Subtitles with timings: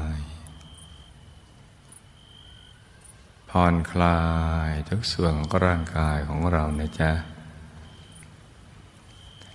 [3.55, 4.21] ผ่อนคลา
[4.69, 7.11] ยทุกส่วนของร่างกายของเรานะจ๊ะ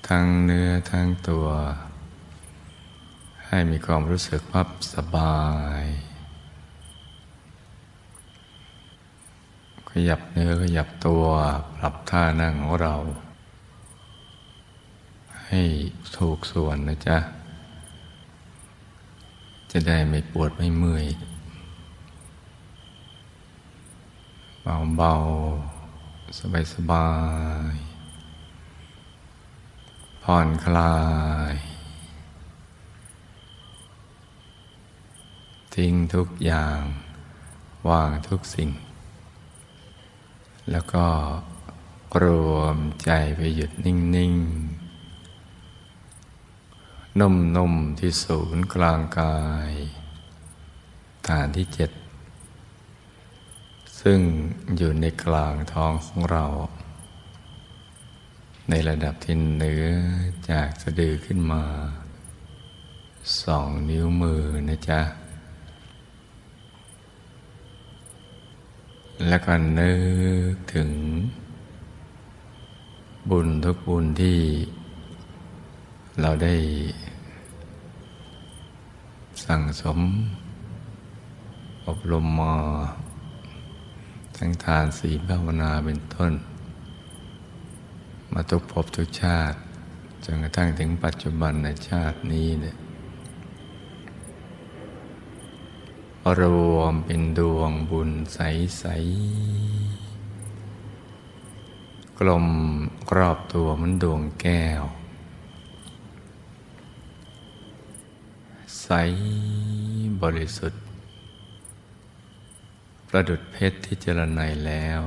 [0.09, 1.47] ทั้งเนื้อทั้งตัว
[3.47, 5.45] ให้มีความรู้สึกพับสบา
[5.83, 5.85] ย
[9.91, 11.25] ขยับเนื้อขยับตัว
[11.77, 12.95] ปรับท่านั่งของเรา
[15.49, 15.63] ให้
[16.19, 17.19] ถูกส่วนนะจ๊ะ
[19.71, 21.07] จะได้ไม่ปวดไม่เมื่อย
[24.97, 26.39] เบาๆ
[26.75, 27.09] สบา
[27.73, 30.97] ยๆ ผ่อนคลา
[31.53, 31.55] ย
[35.75, 36.81] ทิ้งทุกอย่าง
[37.89, 38.71] วางทุกสิ่ง
[40.71, 41.07] แล้วก็
[42.23, 44.35] รวมใจไปหยุดนิ่ง
[47.13, 49.71] ๆ นุ่ม ๆ ที่ศูนย์กลางกาย
[51.29, 51.91] ฐานที่เจ็ด
[54.01, 54.21] ซึ่ง
[54.77, 56.45] อยู่ในกลางท้องของเรา
[58.71, 59.87] ในระดับที่เหนือ
[60.51, 61.65] จากสะดือขึ้นมา
[63.43, 65.01] สองนิ้วมือนะจ๊ะ
[69.29, 69.93] แล้วก็นึ
[70.53, 70.91] กถึง
[73.31, 74.39] บุญทุกบุญที่
[76.21, 76.55] เราได้
[79.45, 80.01] สั่งสม
[81.87, 82.55] อบรมมา
[84.37, 86.33] ทั้งทานศีลภาวนาเป็นต้น
[88.33, 89.59] มาทุกภพทุกชาติ
[90.25, 92.77] จนกระทั่งถึงปัจจุบันในชาตินี้เนี่ย
[96.41, 96.43] ร
[96.75, 98.85] วมเป็นดวงบุญใส
[100.03, 102.47] ๆ กลม
[103.11, 104.85] กรอบตัวมันดวงแก้ว
[108.83, 108.89] ใส
[110.23, 110.86] บริสุทธิ์
[113.09, 115.01] ประดุดเพชรที่เจรไนแล้ว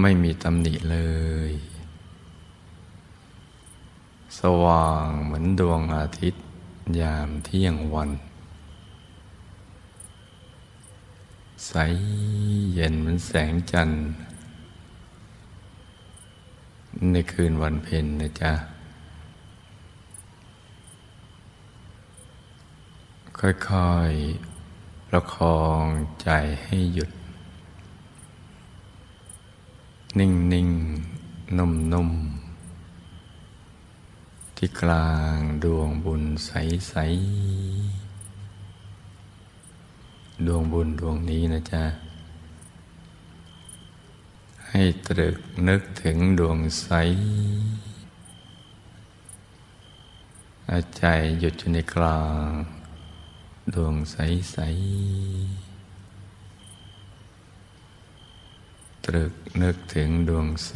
[0.00, 0.98] ไม่มีตำหนิเล
[1.50, 1.52] ย
[4.38, 6.42] สว่างเหมือนดวงอาทิตย์
[7.00, 8.10] ยามเที่ยงวัน
[11.66, 11.72] ใส
[12.74, 14.00] เย็นเหมือนแสงจันทร์
[17.12, 18.52] ในคืนวันเพ็ญนะจ๊ะ
[23.70, 24.53] ค่อยๆ
[25.16, 25.84] ประคอง
[26.22, 26.30] ใจ
[26.64, 27.10] ให้หยุด
[30.18, 30.70] นิ่งนิ่ง
[31.58, 32.10] นุ่มนุ่ม
[34.56, 36.50] ที่กลางดวงบุญใส
[36.88, 36.94] ใส
[40.46, 41.84] ดวงบุญดวงนี้นะจ๊ะ
[44.68, 45.38] ให้ตรึก
[45.68, 46.88] นึกถึงดวงใส
[50.96, 51.04] ใจ
[51.40, 52.73] หยุดอยู่ในกลาง
[53.72, 55.44] ดวงใสๆ
[59.04, 59.32] ตรึก
[59.62, 60.74] นึกถึงดวงใส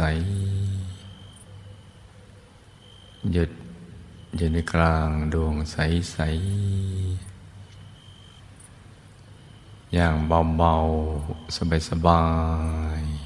[3.32, 3.50] หยุด
[4.37, 7.28] อยู่ในกลางดวงใสๆ
[9.94, 10.15] อย่าง
[10.56, 11.56] เบาๆ
[11.88, 12.25] สบา
[12.98, 13.19] ยๆ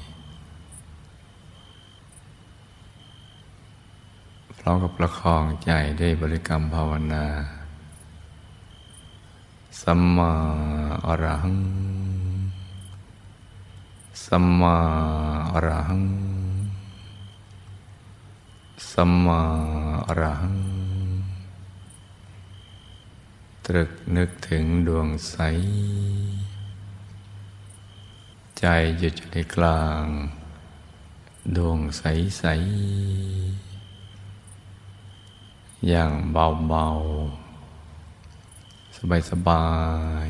[4.59, 7.25] พร้อมกับประคองใจได้บริกรรมภาวนา
[9.87, 10.33] สัมมา
[11.07, 11.59] อรหัง
[14.25, 14.77] สัมมา
[15.51, 16.05] อรหัง
[18.91, 19.41] สัมมา
[20.07, 20.57] อรหัง
[23.65, 25.35] ตรึกนึกถึงดวงใส
[28.59, 28.65] ใจ
[28.99, 30.05] หยุดในกลาง
[31.55, 32.03] ดวงใส
[32.37, 32.43] ใส
[35.87, 37.42] อย่างเบาๆ
[39.11, 39.67] บายสบา
[40.27, 40.29] ย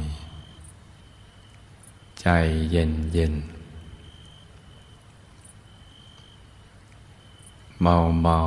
[2.22, 2.28] ใจ
[2.72, 3.34] เย็นเย็น
[7.82, 8.40] เบาเบา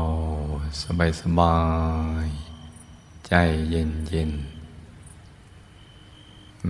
[0.82, 1.58] สบายสบา
[2.24, 2.26] ย
[3.26, 3.34] ใจ
[3.70, 4.30] เย็นเย็น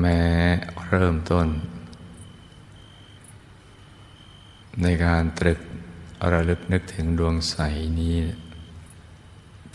[0.00, 0.20] แม้
[0.86, 1.48] เริ่มต้น
[4.82, 5.60] ในการตรึก
[6.32, 7.56] ระลึกนึกถึงดวงใส
[8.00, 8.16] นี้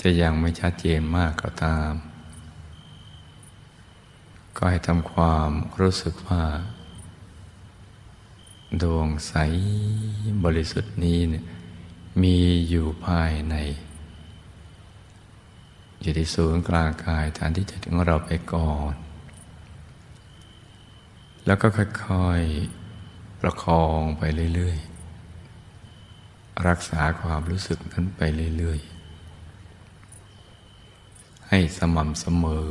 [0.02, 1.94] จะยังไม่ชัดเจนมากก็ตาม
[4.64, 6.44] ก็ให้ทำความรู้สึกว่า
[8.82, 9.34] ดวงใส
[10.44, 11.46] บริสุทธิ์นี้เนี่ย
[12.22, 12.38] มี
[12.70, 13.56] อยู่ภายใน
[16.02, 18.94] อยู่ที่ศูนย์กลางกายฐานที่จะถึงเราไปก่อน
[21.46, 24.24] แล้วก็ค่อยๆประคองไป
[24.56, 28.22] เรื่อยๆ รักษาความรู้สึกนั้นไป
[28.58, 32.70] เรื่อยๆ ให้สม่ำเสมอ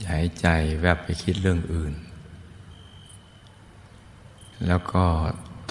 [0.00, 0.48] อย่าให้ใจ
[0.80, 1.94] แวบไปคิดเรื่องอื่น
[4.66, 5.06] แล้วก็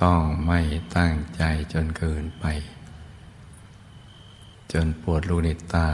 [0.01, 0.60] ต้องไม่
[0.98, 1.44] ตั้งใจ
[1.74, 2.45] จนเกินไป
[4.72, 5.89] จนปวดลูกในตา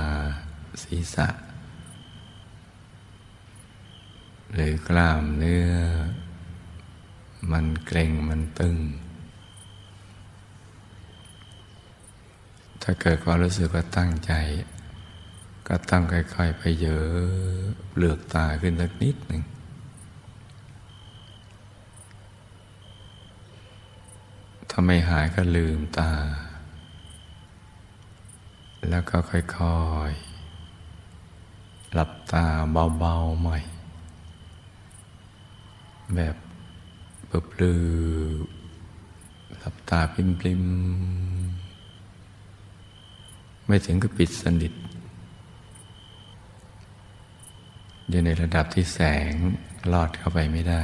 [0.83, 1.27] ศีรษะ
[4.53, 5.71] หรือกล้ามเนื้อ
[7.51, 8.77] มันเกร็งมันตึง
[12.81, 14.33] ถ้าเกิดความรู้สึกว่าตั้งใจ
[15.67, 17.11] ก็ตั้งค่อยๆไปเยอะ
[17.89, 19.41] เปลือกตาขึ้นสักนิดหนึ่ง
[24.69, 26.11] ถ้าไม่หายก็ลืมตา
[28.89, 29.41] แล้วก็ค่อ
[30.09, 32.45] ยๆ หลับตา
[32.99, 33.57] เบาๆใหม่
[36.15, 36.35] แบบ
[37.27, 37.81] เปลือ
[39.59, 40.15] หลับตาป
[40.45, 40.71] ริมๆ
[43.65, 44.73] ไม่ถึงกับปิดสนิท
[48.11, 48.99] อยู่ในระดับที่แส
[49.29, 49.31] ง
[49.93, 50.83] ลอดเข้าไปไม่ได้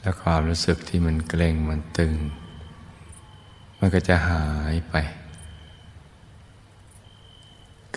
[0.00, 2.14] และความรู้สึกที่มันเกร็งมันตึง
[3.78, 4.94] มันก็จะหายไป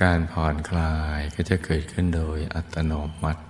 [0.01, 2.93] การผ่อนคลายก็จะเกิดขึ้นโดยอัตโน
[3.23, 3.43] มัติ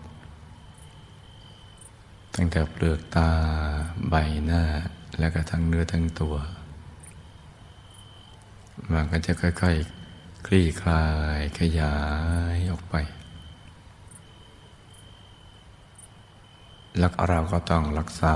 [2.35, 3.29] ตั้งแต่เปลือกตา
[4.09, 4.15] ใบ
[4.45, 4.63] หน้า
[5.19, 6.35] แล้วก็ทั้งเนื้อทั้งตัว
[8.93, 9.96] มันก็จะค่อยๆ
[10.51, 11.05] คลี่คลา
[11.37, 11.95] ยขยา
[12.55, 12.95] ยออกไป
[16.99, 18.23] แล้วเราก็ต้องรักษ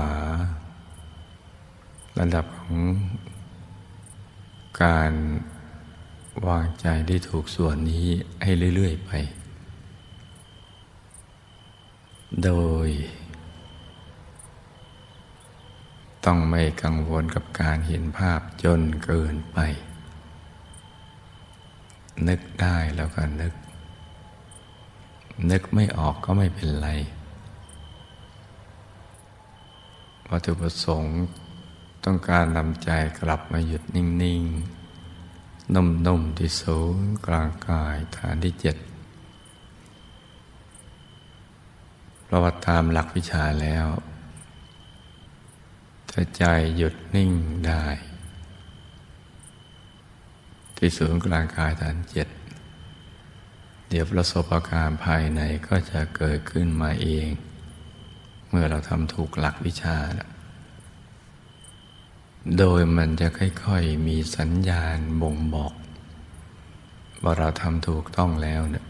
[2.18, 2.78] ระดับของ
[4.82, 5.12] การ
[6.46, 8.06] วางใจได้ถูกส่วนนี้
[8.42, 9.12] ให้เรื่อย ๆ ไป
[12.44, 12.50] โด
[12.86, 12.88] ย
[16.24, 19.60] ต้องไม่กังวลกับการเห็นภาพจนเกินไป
[22.28, 23.54] นึกได้แล้วก็นึก
[25.50, 26.88] นึกไม่ออกก็ไม่เป็นไร
[30.30, 31.18] วัตถุประสงค์
[32.04, 34.42] ต้องการนำใจกลับมาหยุดนิ่ง
[35.08, 38.76] ๆ นุ่ม ๆ ที่ศูนย์กลางกายฐานที่เจ็ด
[42.28, 43.86] ประวัติตามหลักวิชาแล้ว
[46.10, 46.44] ถ้าใจ
[46.76, 47.32] หยุดนิ่ง
[47.66, 47.84] ได้
[50.84, 52.28] ที่ศูนย์กลางกายฐานเจ็ด
[53.88, 57.28] เดี๋ยวประสบาการภายในก็จะเกิดขึ้นมาเอง
[58.48, 59.96] เมื่อเราทำถูกหลักวิชา
[62.58, 65.74] โดยมันจะค่อยๆมีสัญญาณบ่งบอก
[67.22, 68.86] ว่าเราทำถูกต้องแล้วเนี่ย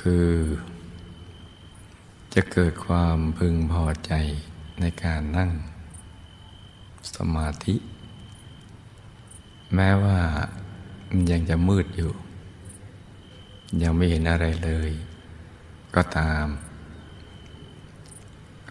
[0.00, 0.28] คือ
[2.34, 4.12] จะเกิดความพึงพอใจ
[4.80, 5.50] ในการนั่ง
[7.14, 7.76] สมาธิ
[9.74, 10.18] แม้ว่า
[11.30, 12.12] ยังจะมืดอยู่
[13.82, 14.90] ยังไม่เห็นอะไรเลย
[15.94, 16.46] ก็ตาม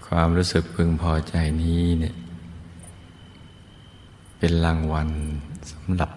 [0.08, 2.16] ความรู้สึกพึงพอใจนี้เนี่ย
[4.38, 5.10] เป็นรางวัล
[5.72, 6.12] สำหรับ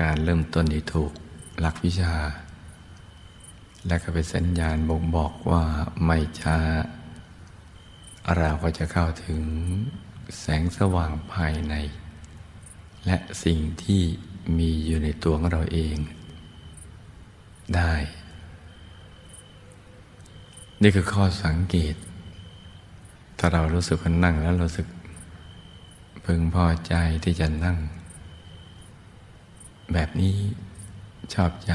[0.00, 1.12] การเริ่มต้นที่ถูก
[1.60, 2.14] หลักวิชา
[3.86, 5.64] และก็เป็นสัญญาณบ่งบอกว่า
[6.04, 6.58] ไม่ช้า
[8.36, 9.42] เราก็จะเข้าถึง
[10.40, 11.74] แสงสว่างภายใน
[13.06, 14.02] และสิ่งที่
[14.58, 15.96] มีอยู่ในตัวของเราเอง
[17.76, 17.92] ได้
[20.82, 21.94] นี่คือข้อสังเกต
[23.38, 24.86] ถ้าเรารู้สึกว่านั่งแล้วรู้สึก
[26.24, 27.78] พึงพอใจที่จะนั่ง
[29.92, 30.36] แบบนี้
[31.34, 31.74] ชอบใจ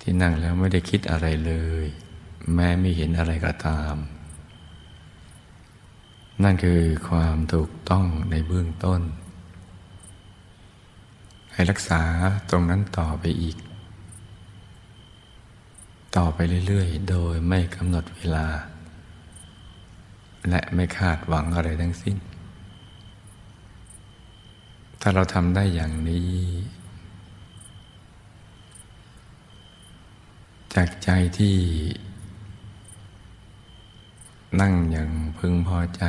[0.00, 1.52] ที่นั่งแล้วไม่ได้คิดอะไรเล
[1.84, 1.84] ย
[2.54, 3.94] แม้ไม่เห็นอะไรก็ตาม
[6.42, 9.00] นั่นคือความถูกต้องในเบื้องต้น
[11.60, 12.02] ให้รักษา
[12.50, 13.56] ตรงนั้นต่อไปอีก
[16.16, 18.46] ต่อไปเรื่อยๆ โดยไม่กำหนดเวลา
[20.48, 22.16] และไม่คาดหวังอะไรทั้งสิ้น
[25.00, 26.30] ถ้าเราทำได้อย่างนี้
[30.74, 31.56] จากใจที่
[34.60, 36.04] นั่งอย่างพึงพอใจ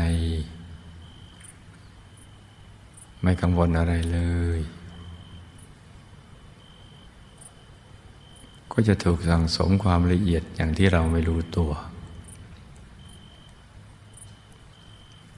[3.22, 4.22] ไม่กังวลอะไรเล
[4.60, 4.62] ย
[8.72, 11.72] ก็จะถูกสั่งสมความละเอียดอย่างที่เราไม่รู้ตัว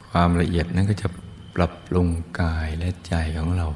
[0.09, 1.07] ความละเอียดนั้นก็จะ
[1.55, 2.07] ปรับปรุง
[2.39, 3.67] กายและใจของเรา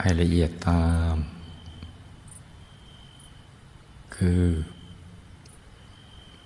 [0.00, 1.16] ให้ละเอียดตาม
[4.16, 4.42] คือ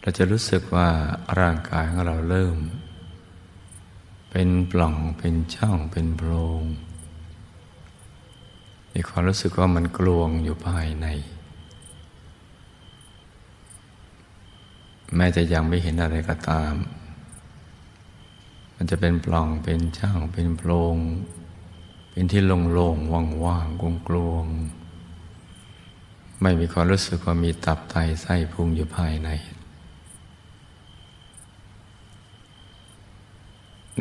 [0.01, 0.89] เราจะรู้สึกว่า
[1.39, 2.59] ร่างกายของเราเริ่ม
[4.31, 6.65] เป็นปล่องเป็นช่องเป็นโพรง
[8.95, 11.07] มีความรู้สึกว่ามันกลวงอยู่ภายใน
[15.17, 16.75] แม้จะยังไม่เห็นอะไรก็ตาม
[18.75, 20.97] มันจะเป็นปล่องเป็นช่างเป็นโพรง
[22.11, 23.13] เป็นที่โล่งๆ
[23.45, 29.29] ว่างๆกลวงๆไม่มีความรู้สึกว่ามีตับไตไส้พุงอยู่ภายใน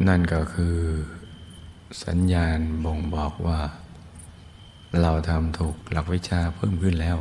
[0.08, 0.77] นั่นก็คือ
[2.03, 3.60] สัญญาณบ่งบอกว่า
[5.01, 7.17] เราทำถูกหลักวิชาเพิ่มขึ้นแล้ว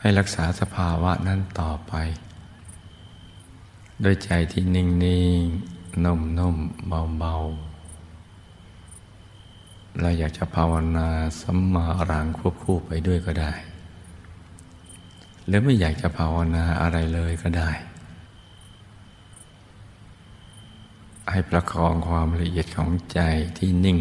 [0.00, 1.94] ให้รักษาสภาวะนั้นต่อไป
[4.04, 5.44] ด้วยใจที่นิ่งนิ่ง
[6.04, 6.56] นุ่มนุ่ม
[6.88, 7.34] เบาเบา
[10.00, 11.08] เราอยากจะภาวนา
[11.40, 13.52] สัมมาอรังควบคู่ไปด้วยก็ได้
[15.46, 17.70] หรือไม่อยากจะภาวนาอะไรเลยก็ได้
[21.30, 23.20] ให้ประคองความละเอียดของใจ
[23.58, 23.98] ที่นิ่ง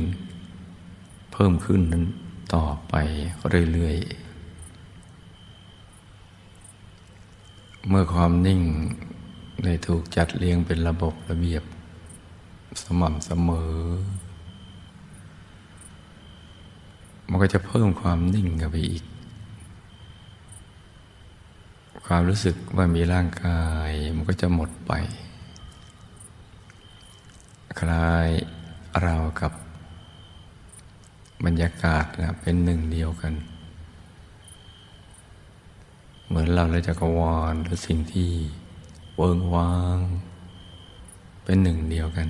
[1.44, 2.06] พิ่มขึ้นนั้น
[2.56, 2.96] ต่อไป
[3.74, 4.30] เรื่อยๆ
[7.88, 8.62] เมื่อความนิ่ง
[9.64, 11.64] ได้ถูกจัดเรียงเป็นระบบระเบียบ
[12.82, 13.74] สม่ำเสมอ
[17.30, 19.04] มันก็จะเพิ่มความนิ่งกับไปอีก
[22.06, 24.92] ความรู้สึกว่ามีร่างกายมันก็จะหมดไป
[27.80, 28.30] คล้าย
[29.04, 29.54] เรากับ
[31.46, 33.34] บรรยากาศนะเป็นหนึ่งเดียวกัน
[36.28, 38.30] เหมือนเราและจักรวาลหรือสิ่งที่
[39.16, 39.98] เวิงวาง
[41.44, 42.28] เป็นหนึ่งเดียวกัน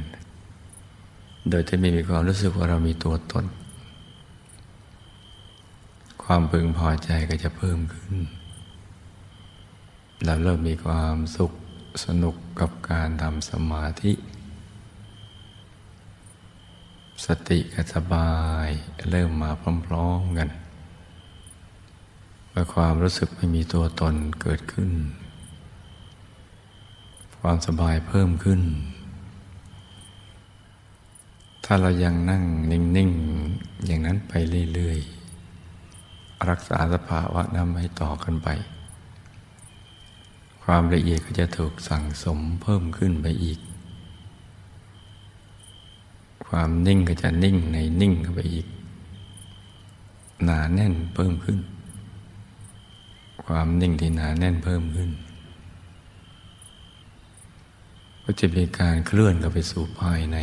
[1.50, 3.46] โดยที่ไม่มีความรู้สึกว่าเรามีตัวตน
[6.24, 8.16] ความพึงพอใจก็จะเพิ่มขึ้น
[10.25, 11.51] เราเริ่มมีความสุข
[12.06, 14.12] สนุกกับการทำสมาธิ
[17.26, 18.32] สติกับสบา
[18.66, 18.68] ย
[19.10, 19.52] เริ่มมา
[19.88, 20.50] พร้อมๆกัน
[22.50, 24.92] เมื่อความรู้สึกไม่มีตัวตนเกิดขึ้น
[27.40, 28.62] ความสบายเพิ่มขึ้น
[31.66, 33.12] ถ้าเรายังนั่งนิ่ง
[33.48, 34.34] ๆ อย่างนั้นไป
[34.74, 35.00] เรื่อย
[35.74, 38.50] ๆ รักษาสภาวะนั้นให้ต่อกันไป
[40.64, 43.60] ความละเอียดก็จะถูกสั่งสมเพิ่มขึ้นไปอีก
[46.50, 48.68] ความนิ่งก็จะนิ่งในนิ่งเข้าไปอีก
[50.44, 51.60] หนาแน่นเพิ่มขึ้น
[53.44, 55.10] ความนิ่งที่หนาแน่นเพิ่มขึ้น
[58.24, 60.38] ก็จะมีการเคลื่อนเข้าไปสู่ภายใน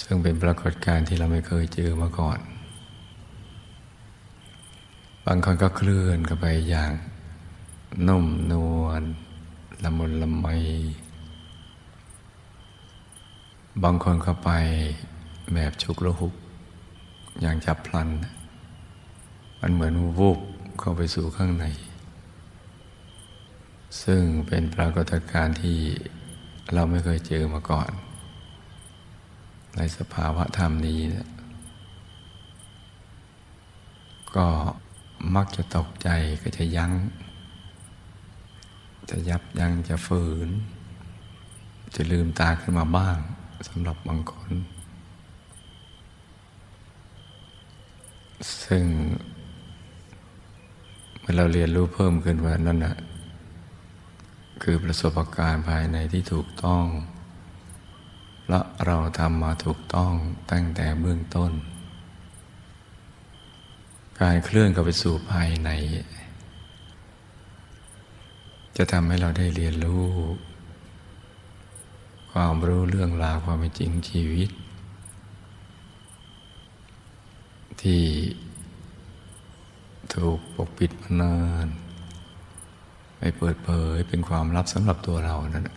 [0.00, 2.38] ซึ่งเป็นปรากฏการณ์ที่เราไม่เคยเจอมาก่อน
[5.26, 6.92] บางคนก็เคลื่อนเข้าไปอย่าง
[8.08, 9.02] นุ่มนวล
[9.82, 10.46] ละมุนละไม
[13.82, 14.50] บางคนเข้าไป
[15.54, 16.34] แบบชุกระหุก
[17.40, 18.08] อย่างจับพลัน
[19.60, 20.38] มันเหมือนวูบ
[20.80, 21.64] เข้าไปสู่ข้างใน
[24.02, 25.78] ซึ่งเป็นปรากฏการณ์ที่
[26.72, 27.90] เราไม่เคยเจอมาก่อน
[29.76, 31.28] ในสภาวะธรรมนี้นะ
[34.36, 34.48] ก็
[35.34, 36.08] มักจะตกใจ
[36.42, 36.92] ก็จะยัง้ง
[39.10, 40.48] จะยับยั้งจะฝืน
[41.94, 43.18] จะลืมตาขึ้นมาบ้าง
[43.66, 44.52] สำหรับบางคน
[48.64, 48.84] ซึ่ง
[51.20, 52.96] เมื่อเราเรียนรู้เพิ่มขึ้นว่านั่นนะ
[54.62, 56.84] คือประสบการณ์ภายในที่ถูกต้อง
[58.48, 60.12] และเราทำมาถูกต้อง
[60.50, 61.52] ตั้งแต่เบื้องต้น
[64.20, 65.70] การเคลื่อนเข้าไปสู่ภายใน
[68.76, 70.04] จะทำให้เราได้เรียนรู้
[72.38, 74.50] ความรู้เรื่องราวความเป็นจริงชีวิต
[77.82, 78.02] ที่
[80.14, 81.36] ถูกปกปิดมานา
[81.66, 81.68] น
[83.18, 85.68] ไม่เปิดเผยเป็นความลับสำหรับตัวเรานั่น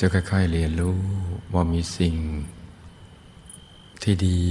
[0.00, 0.96] จะค่อยๆเรียนรู้
[1.54, 2.14] ว่ามีสิ่ง
[4.02, 4.42] ที่ดี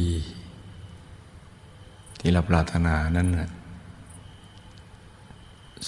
[2.19, 3.49] ที่เราปรารถนานั้นนะ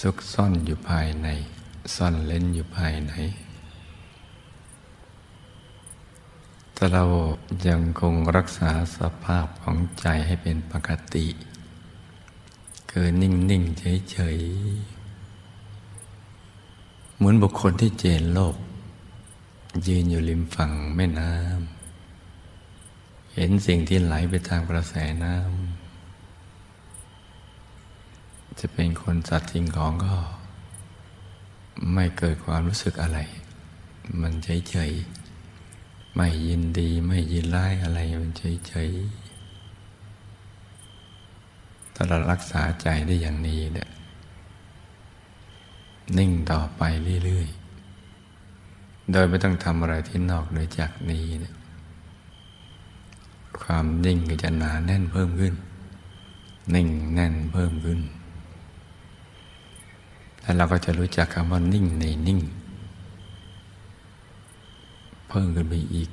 [0.00, 1.28] ซุกซ่อนอยู่ภายใน
[1.94, 3.12] ซ่อนเล่นอยู่ภายใน
[6.76, 7.04] ถ้าเรา
[7.68, 11.26] ยังคงรักษาสภาพของใจให้เป็นปกติ
[12.88, 14.38] เกินนิ่งนิ่งเฉยเฉย
[17.16, 18.56] เหมือนบุคคลที่เจนโลก
[19.86, 30.16] ยืนอยู่ริมฝั่งแม่น้ำ เห็นสิ่งที่ไหลไปตามกระแสน้ำ จะเป็นคนสัตว์สิ่งของก็
[31.92, 33.18] ไม่เกิดความรู้สึกอะไร
[34.20, 34.92] มันเฉยเฉย
[36.16, 38.90] ไม่ยินดีไม่ยินร้ายอะไรมันเฉยเฉย
[41.94, 43.88] ถ้าเรารักษาใจได้อย่างนี้เนี่ย
[46.18, 46.82] นิ่งต่อไป
[47.24, 51.54] เรื่อยๆ โดยไม่ต้องทำอะไรที่นอกเหนือจากนี้เนี่ย
[53.62, 55.54] ความนิ่งก็จะหนาแน่นเพิ่มขึ้น
[56.74, 58.00] นิ่งแน่นเพิ่มขึ้น
[60.42, 62.40] แล้วเราก็จะรู้จักคำว่านิ่งในนิ่ง
[65.28, 66.10] เพิ่มขึ้นไปอีก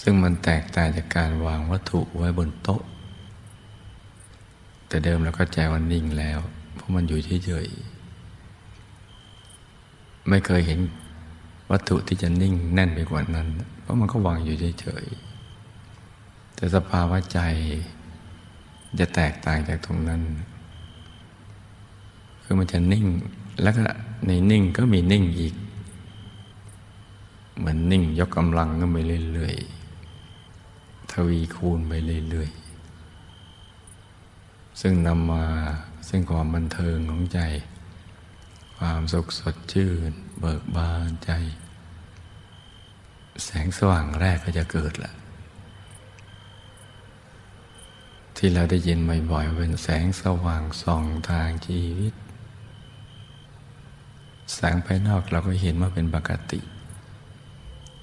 [0.00, 2.82] ซึ่งมันแตกต่างจากการวางวัตถุไว้บนโต๊ะ
[4.88, 6.38] แต่เดิมเราก็ใจว่านิ่งแล้ว
[6.74, 10.80] เพราะมันอยู่เฉยๆไม่เคยเห็น
[11.70, 13.48] วัตถุที่จะนิ่งแน่นไปกว่านั้น
[13.80, 17.38] เพราะมันก็วางอยู่เฉยๆแต่สภาวะใจ
[19.00, 20.22] จะแตกต่างจากตรงนั้น
[22.48, 23.06] คือมันจะนิ่ง
[23.62, 23.82] แล้วก็
[24.26, 25.54] ในนิ่งก็มีนิ่งอีก
[27.58, 28.96] เหมือนนิ่งยกกำลังก็ไป
[29.32, 31.92] เรื่อยๆทวีคูณไป
[32.30, 35.44] เรื่อยๆ ซึ่งนำมา
[36.08, 37.40] ซึ่งความบันเทิงของใจ
[38.76, 41.30] ความสุขสดชื่น เบิกบานใจ
[43.44, 45.12] แสงสว่างแรกก็จะเกิดละ
[48.36, 48.98] ที่เราได้ยิน
[49.30, 52.14] บ่อยๆเป็นแสงสว่างส่องทางชีวิต
[54.54, 56.60] แสงภายนอกเราก็เห็นว่าเป็นปกติ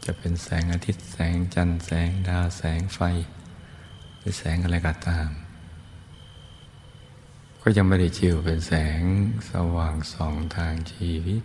[0.05, 2.99] จะเป็นแสงอาทิตย์แสงจันทร์แสงดาวแสงไฟ
[4.17, 5.29] หรือแสงอะไรก็ตาม
[7.61, 9.01] ก็ยังไม่ได้ชื่อเป็นแสง
[9.49, 11.41] สว่างสองทางชีวิต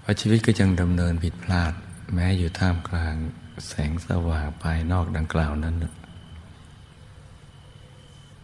[0.00, 1.72] เพราะชีวิตก็ยังดำเนินผิดพลาด
[2.14, 3.14] แม้อยู่ท่ามกลาง
[3.68, 5.76] แสงสว่างภายนอกดังกล่าวนั้น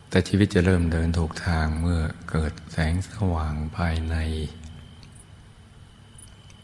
[0.09, 4.17] แต่ชีวิตจะเริ่มเดินถูกทางเมื่อเกิดแสงสว่างภายใน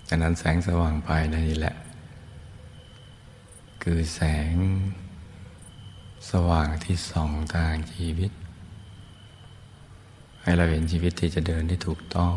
[0.09, 1.77] ดังนั้นแสงสว่างภายในนี่แหละ
[3.83, 4.21] คือแส
[4.53, 4.55] ง
[6.31, 8.31] สว่างที่ส่องทางชีวิต
[10.43, 12.37] ให้เราเห็นชีวิตที่จะเดินที่ถูกต้อง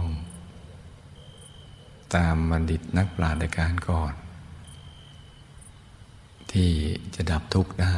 [2.15, 4.13] ตามบัณฑิตนักปราชญ์การก่อน
[6.52, 6.72] ที่
[7.15, 7.98] จะดับทุกข์ได้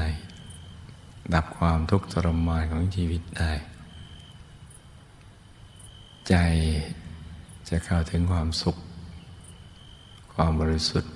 [1.33, 3.51] ดับความทุกข์ทรมานของชีวิตได้
[6.27, 6.35] ใจ
[7.69, 8.77] จะเข้าถึงความสุข
[10.33, 11.13] ความบริสุทธิ์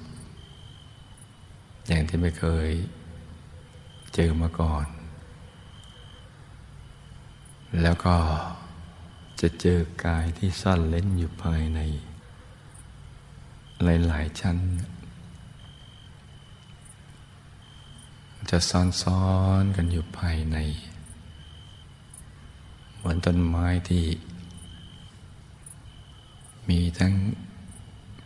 [1.87, 2.69] อย่างที่ไม่เคย
[4.13, 4.85] เจอมาก่อน
[7.81, 8.15] แล้วก็
[9.41, 11.79] จะเจอกายที่ซ่อนเล้นอยู่ภายใน
[13.83, 14.57] หลาย ๆ ชั้น
[18.49, 18.57] จะ
[19.01, 19.25] ซ้อ
[19.61, 20.57] นๆกันอยู่ภายใน
[22.95, 24.05] เหมือนต้นไม้ที่
[26.69, 27.13] มีทั้ง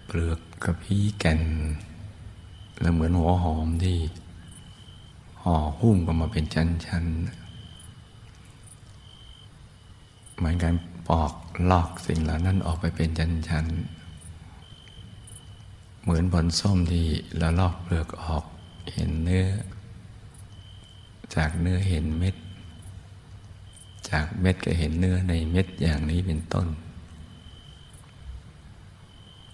[0.06, 1.42] เปลือกกระพี้แก่น
[2.80, 3.98] และเหมือนหัวหอมที่
[5.44, 7.48] ห่อหุ้มกันมาเป็นชั้นๆ
[10.38, 10.74] เหมือนกัน
[11.08, 11.34] ปอก
[11.70, 13.98] ลอกสิ่งเหล่านั้นออกไปเป็นชั้นๆ
[16.04, 17.06] เหมือนผลส้มที่
[17.38, 18.44] เราลอกเปลือกออก
[18.94, 19.48] เห็นเนื้อ
[21.36, 22.36] จากเนื้อเห็นเม็ด
[24.10, 26.68] จากเม็ดก็เห็นเนื้อในเม็ดอย่างนี้เป็นต้น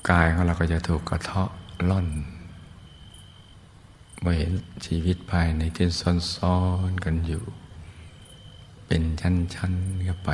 [0.10, 1.50] กายของเราก็จะถูกกระเทาะ
[1.90, 2.08] ล่อน
[4.24, 4.52] มาเห็น
[4.86, 5.88] ชีวิตภายในที่
[6.36, 6.58] ซ้อ
[6.90, 7.44] นๆกันอยู่
[8.88, 10.32] เป็นชั้นๆเข้าไป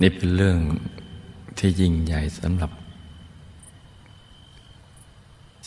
[0.00, 0.58] นี่เป็นเรื่อง
[1.58, 2.70] ที่ยิ่งใหญ่สำหรับ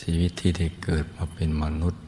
[0.00, 2.02] ชีวิตที่ได้เกิดมาเป็นมนุษย์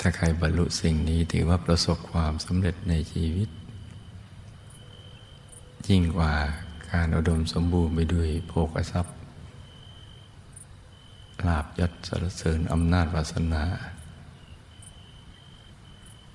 [0.00, 3.48] ถ้าใครบรรลุสิ่งนี้ถือว่าประสบความสำเร็จในชีวิต
[5.88, 6.32] ยิ่งกว่า
[6.90, 9.16] การอุดมสมบูรณ์ไปด้วยโภคทรัพย์
[11.46, 13.64] ลาบยศสรรเสริญอำนาจวาสนา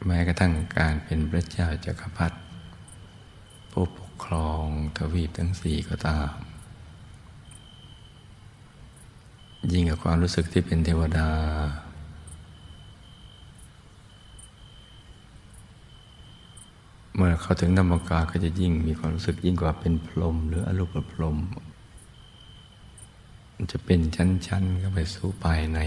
[0.06, 2.38] แม้กระทั่งการเป็นพระเจ้าจักรพรรดิ
[3.72, 4.66] ผู้ปกครอง
[4.98, 6.30] ทวีปทั้งสี่ก็ตาม
[9.72, 11.30] ยิ่งกับความรู้สึกที่เป็นเทวดา
[17.22, 21.38] เมื่อเขาถึงธรรมกาก็จะยิ่งมีความรู้สึกยิ่งกว่าเป็นพรมหรืออรูปพรม
[23.54, 25.80] มันจะเป็นชั้นๆเข้าไปสู่ภายใน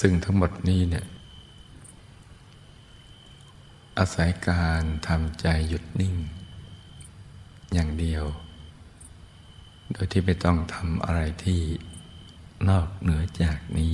[0.00, 1.06] ซึ่งทั้งหมดนี้เนี่ย
[3.98, 6.14] อาศัยการทำใจหยุดนิ่ง
[7.72, 8.24] อย่างเดียว
[9.92, 11.60] โดยที่ไม่ต้องทำอะไรที่
[12.68, 13.92] นอกเหนือจากนี้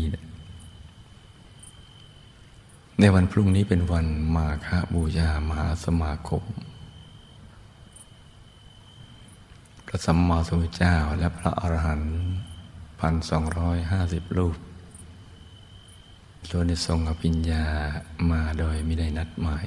[3.00, 6.44] ในวันพรุ่งนี้เป็นวันมาฆบูชามหาสมาคม
[9.86, 12.14] พระสัมมาสัมพุทธเจ้าและพระอรหันต์
[13.00, 14.56] พันสองร้อยห้าสิบรูป
[16.50, 17.64] ล้วนได้ทรงอภิญญา
[18.30, 19.66] มาโดยไม่ได้นัดหมาย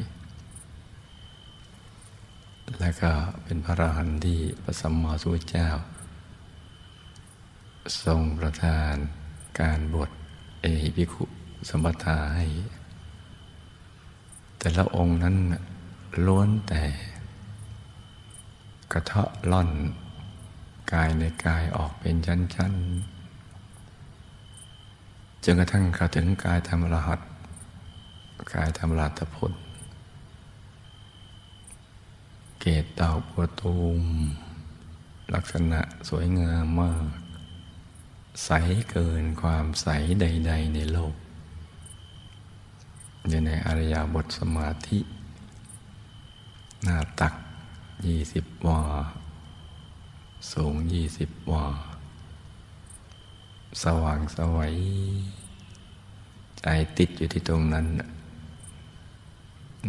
[2.79, 3.11] และก็
[3.43, 5.67] เป็นพระอรหันต์ที่พระสัมมาสัมพุทธเจ้า
[8.03, 8.95] ทรงประทาน
[9.59, 10.09] การบวช
[10.61, 11.23] เอหิภิกขุ
[11.69, 11.99] สมบัติ
[12.38, 12.47] ให้
[14.65, 15.38] แต่ละองค์นั้น
[16.25, 16.84] ล้วนแต่
[18.91, 19.69] กระเทาะล่อน
[20.93, 27.19] กายในกายออกเป็นชั้นๆจนกระทั่งเข้าถึงกายธรรมรหัส
[28.54, 29.54] กายธรรมรัตผล
[32.60, 34.01] เกตดาปัวตูม
[35.34, 37.06] ลักษณะสวยงามมาก
[38.45, 38.49] ใส
[38.91, 39.88] เกินความใส
[40.21, 41.15] ใด ๆ ในโลก
[43.29, 44.99] อยู่ในอริยบทสมาธิ
[46.83, 47.33] หน้าตัก
[48.05, 48.81] ยี่สิบวา
[50.51, 51.65] สูงยี่สิบวา
[53.83, 54.75] สว่างสวัย
[56.59, 56.65] ใจ
[56.97, 57.85] ติดอยู่ที่ตรงนั้น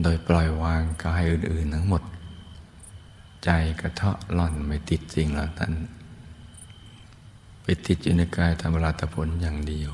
[0.02, 2.02] โดยปล่อยวางกายอื่น ๆ ทั้งหมด
[3.44, 5.72] ใจกระเทาะล่อนไม่ติดสิ่งเหล่านั้น
[7.62, 9.92] ไปติดอยู่ในกายธรรมราตผลอย่างเดียว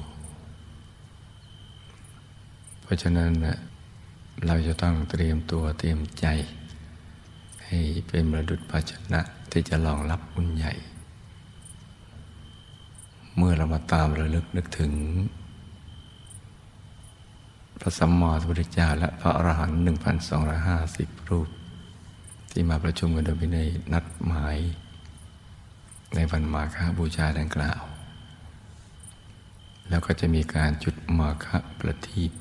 [2.92, 3.32] ราะฉะนั้น
[4.46, 6.26] เราจะต้องเตรียมตัวเตรียมใจ
[7.64, 7.78] ให้
[8.08, 10.72] เป็นประดุจภาชนะที่จะรองรับบุญใหญ่
[13.36, 14.92] เมื่อเรามาตามระลึกนึกถึง
[17.80, 21.48] พระสัมมาสัมพุทธเจ้าและพระอรหันต์หนึ่งพันสองร้อยห้าสิบรูป
[22.50, 24.58] ที่มาประชุมกันโดยไม่ได้นัดหมาย
[26.14, 27.80] ในวันมาฆบูชาดังกล่าว
[29.88, 31.46] แล้วก็จะมีการจุดมาฆ
[31.78, 32.32] ประทีป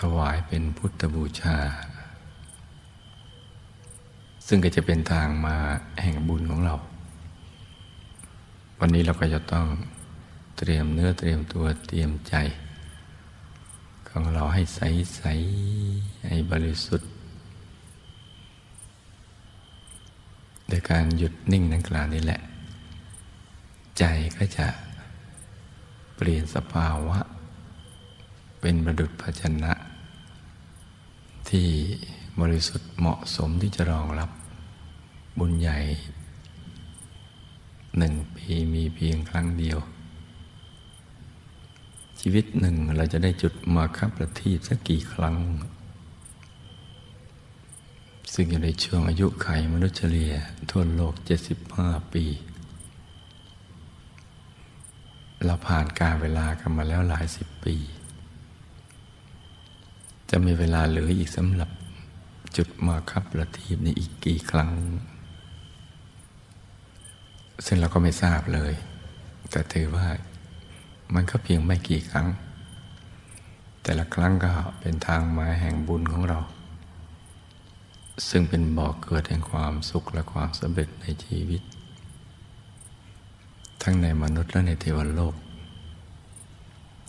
[0.00, 1.56] ถวายเป็นพุทธบูชา
[4.46, 5.56] ซึ่งก็จะเป็นทางมา
[6.02, 6.74] แห่งบุญของเรา
[8.78, 9.66] วันนี้เราก็จะต้อง
[10.58, 12.34] เตรียมเนื้อเตรียมตัวเตรียมใจ
[14.08, 14.80] ของเราให้ใส
[15.16, 15.22] ใส
[16.26, 17.10] ให้บริสุทธิ์
[20.68, 22.40] โดยการหยุดนิ่งนั่งกลางนี่แหละ
[23.98, 24.04] ใจ
[24.36, 24.66] ก็จะ
[26.16, 27.18] เปลี่ยนสภาวะ
[28.60, 29.72] เป็นประดุจภาชนะ
[31.50, 31.68] ที่
[32.40, 34.30] บริสุทธิ์เหมาะสมที่จะรองรับ
[35.38, 35.78] บุญใหญ่
[37.98, 39.78] หนึ่งปีมีเพียงครั้งเดียว
[42.20, 45.36] ชีวิตหนึ่งเราจะได้จุดมาคับประทีปสักกี่ครั้ง
[48.34, 50.32] ซึ่งอยู่ในช่วงอายุไขมนุษย์เฉลี่ย
[50.70, 51.14] ทั่วโลก
[51.62, 52.24] 75 ปี
[55.44, 57.76] เราผ่านการเวลากันมาแล้วหลายสิบปี
[60.30, 61.70] จะมีเวลาเหลืออีกสำหรับ
[62.56, 64.70] จุดมาคับประทีปในอีกกี่ครั้ง
[67.66, 68.72] ซึ่งเราก็ไม่ทราบเลย
[69.50, 70.06] แต่ถือว่า
[71.14, 72.28] มันก็เพียงไม่กี่ครั้ง
[73.82, 76.38] แต่ละครั้งก็เป็นทางมาแห่งบุญของเรา
[78.28, 81.62] ซึ่งเป็นบ่อกเกิดแห่งความสุขและความสำเร็จในชีวิต
[83.82, 85.34] ทั้งในมนุษย์และในเทวโลก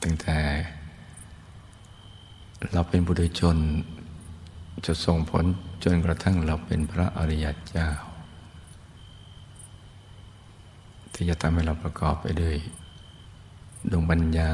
[0.03, 0.37] ตั้งแต่
[2.69, 3.57] เราเป็นบุตรชน
[4.85, 5.45] จะส่งผล
[5.83, 7.89] จนกระทั่งเราเป็นพระอริยเจ้า
[11.13, 12.55] ที่จะทำให้เราประกอบไปด้วย
[13.91, 14.51] ดวงปัญญา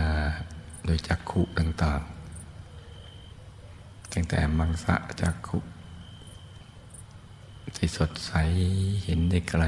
[0.86, 5.60] โดยจักขุต่างๆ ตั้งแต่มังสะจักขุ
[7.78, 8.32] ที่สดใส
[9.06, 9.64] เห็นได้ไกล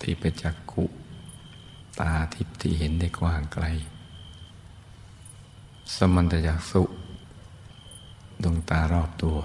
[0.00, 0.84] ที่ไปจักกุ
[1.98, 3.66] ตาทิพย์ที่เห็นได้กว้างไกล
[5.96, 6.82] สมันตจักสุ
[8.44, 9.38] ดวงตารอบตัว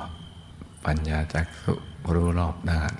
[0.85, 1.73] ปัญญาจักสุ
[2.13, 2.93] รู้รอบด้าน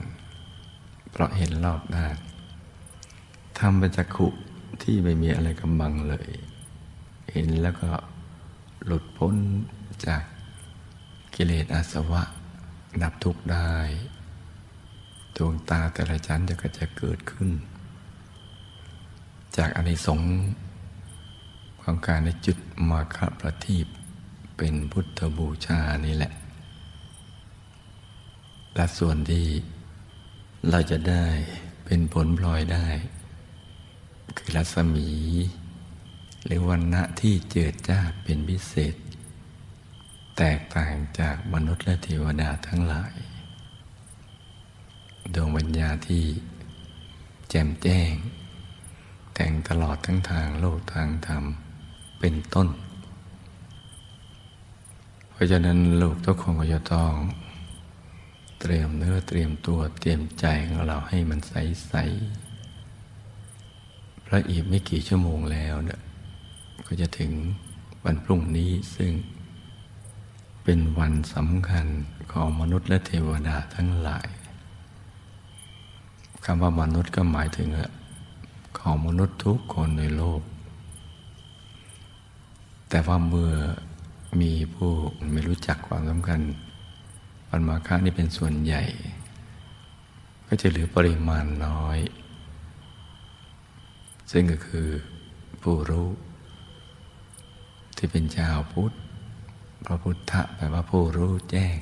[1.11, 2.15] เพราะเห็นรอบด้าน
[3.59, 4.27] ทำเป็นจักขุ
[4.81, 6.29] ที่ไม่มีอะไรกำบังเลย
[7.31, 7.89] เห็นแล้วก็
[8.85, 9.35] หลุดพ้น
[10.05, 10.23] จาก
[11.35, 12.23] กิเลสอาสวะ
[13.01, 13.71] ดับทุกข์ได้
[15.35, 17.49] ดวงตาแต่ละชั้นจะก็จะเกิดขึ้น
[19.57, 20.31] จากอนิสงส์
[21.87, 22.57] ของการในจุด
[22.89, 23.87] มาคประทีป
[24.57, 26.33] เป็นพุทธบูชานี่แหละ
[28.75, 29.45] และส่วนที่
[30.69, 31.25] เราจะได้
[31.85, 32.87] เป็นผลพลอยได้
[34.37, 35.09] คือรัศมี
[36.45, 38.95] หรือวันณะที่เจิดจ้าเป็นพิเศษ
[40.37, 43.13] แตกต่างจากมนุษย์และเทวดาทั้งหลาย
[45.33, 46.25] ดวงวิญญาที่
[47.49, 48.11] แจ่มแจ้ง
[49.33, 51.43] แต่งตลอดทั้งทางโลกทางธรรม
[52.27, 52.69] เป็นต้น
[55.31, 57.11] เพราะฉะนั้นลูกทุกคนก็จะต้อง
[58.61, 65.99] เตรียมเนื้อเตรียมตัวเตรียมใจของเราให้มันใสๆเพราะอีกไม่กี่ชั่วโมงแล้วเนี่ย
[66.87, 67.31] ก็จะถึง
[68.03, 69.11] วันพรุ่งนี้ซึ่ง
[70.63, 71.85] เป็นวันสำคัญ
[72.31, 74.27] ของมนุษย์และเทวดาทั้งหลาย
[76.45, 77.69] คำว่ามนุษย์ก็หมายถึง
[78.77, 80.41] ของมนุษย์ทุกคนในโลก
[82.95, 83.53] แต่ว่าเมื่อ
[84.41, 84.91] มีผู้
[85.31, 86.41] ไม่รู้จักความสำคัญ
[87.49, 88.83] ปันมาคะนี่เป็นส่วนใหญ่
[90.47, 91.99] ก็จะเหลือปริมาณน้อย
[94.31, 94.87] ซึ่งก็คือ
[95.61, 96.09] ผู้รู้
[97.97, 98.91] ที่เป็นชาวพุทธ
[99.85, 101.77] พระพุทธะแปลว่าผู้รู้แจ้ง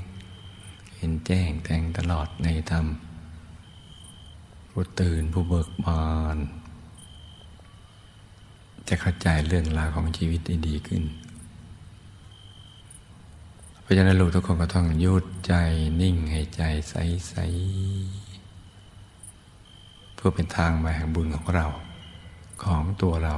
[0.95, 2.86] เห็นแจ้งแทงตลอดในธรรม
[4.69, 6.06] ผู้ตื่นผู้เบิกบา
[6.38, 6.39] น
[8.88, 11.04] จะเข้าใจเรื่องราวของชีวิตได้ดีขึ้น
[13.82, 15.54] เพราะฉะนั้นลูกทุกคนก็ต้องยุดใจ
[16.02, 16.96] นิ่งให้ใจใส
[17.30, 17.36] ใส
[20.15, 21.67] เพื่อเป็นทางมาแห่งบุญของเรา
[22.63, 23.36] ของตัวเรา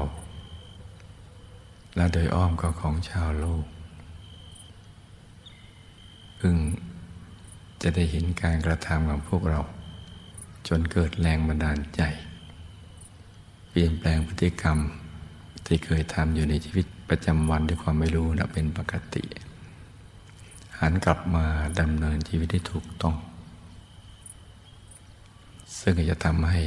[1.95, 3.65] และโดยอ้อมก็ของชาวโลก
[6.39, 6.55] พึ่ง
[7.81, 9.60] จะได้เห็นการกระทำของพวกเรา
[10.67, 12.01] จนเกิดแรงบันดาลใจ
[13.69, 14.77] เปลี่ยนแปลงพฤติกรรม
[15.65, 19.23] ที่เคยทำอยู่ในชีวิตประจำวันด้วยความไม่รู้นะเป็นปกติ
[20.80, 21.45] หันกลับมา
[21.80, 23.15] ดำเนินชีวิตที่ถูกต้อง
[25.80, 26.62] ซึ่งจะทำให้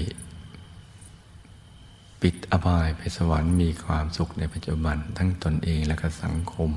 [2.23, 6.73] ปิดอบายไปสวรรค์มีความสุขในปัจจุบันทั้งตนเองและก็สังคม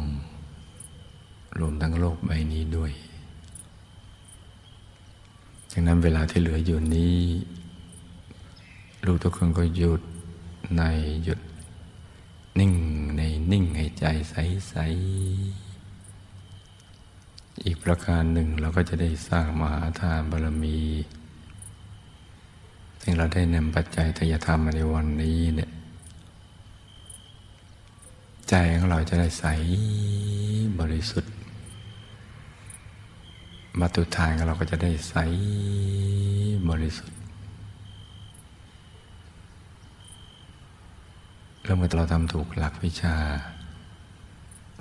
[1.59, 2.91] รวมทั้งโลกใบนี้ด้วย
[5.71, 7.17] ดังนั้นเวลาที่เหลืออยู่นี้
[9.05, 10.01] ลูกทุกคนก็หยุด
[10.77, 10.83] ใน
[11.23, 11.39] หยุด
[12.59, 12.73] นิ่ง
[13.17, 20.79] ในนิ่งให้ใจใสๆอีกประการหนึ่งเราก็จะได้สร้างมหาทานบารมี
[23.01, 25.71] ซึ่งเราได้นำปัจจัยทยธรรมมาในวันนี้เนี่ย
[28.49, 29.45] ใจของเราจะได้ใส
[30.79, 31.33] บริสุทธิ์
[33.79, 35.15] มาตุทานของเราก็จะได้ใส
[36.69, 37.20] บริสุทธิ์
[41.63, 43.15] แล้วเมื่อเราทำถูกหลักวิชา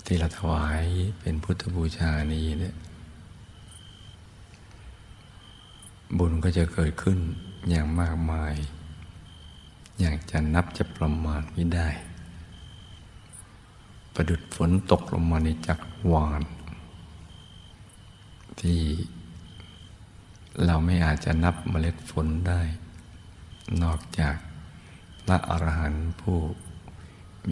[0.07, 0.85] ที่เราถวาย
[1.21, 2.75] เป็นพุทธบูชานี้เนี่ย
[6.19, 7.19] บุญก็จะเกิดขึ้น
[7.71, 8.55] อย่างมากมาย
[9.99, 11.89] อย่างจะนับจะประมาณไม่ได้
[14.15, 16.43] ประดุดฝนตกลงมาในจักรวาล
[18.61, 18.81] ที่
[20.65, 22.61] เราไม่อาจจะนับเมล็ดฝนได้
[23.83, 24.37] นอกจาก
[25.27, 26.39] พระอรหันต์ผู้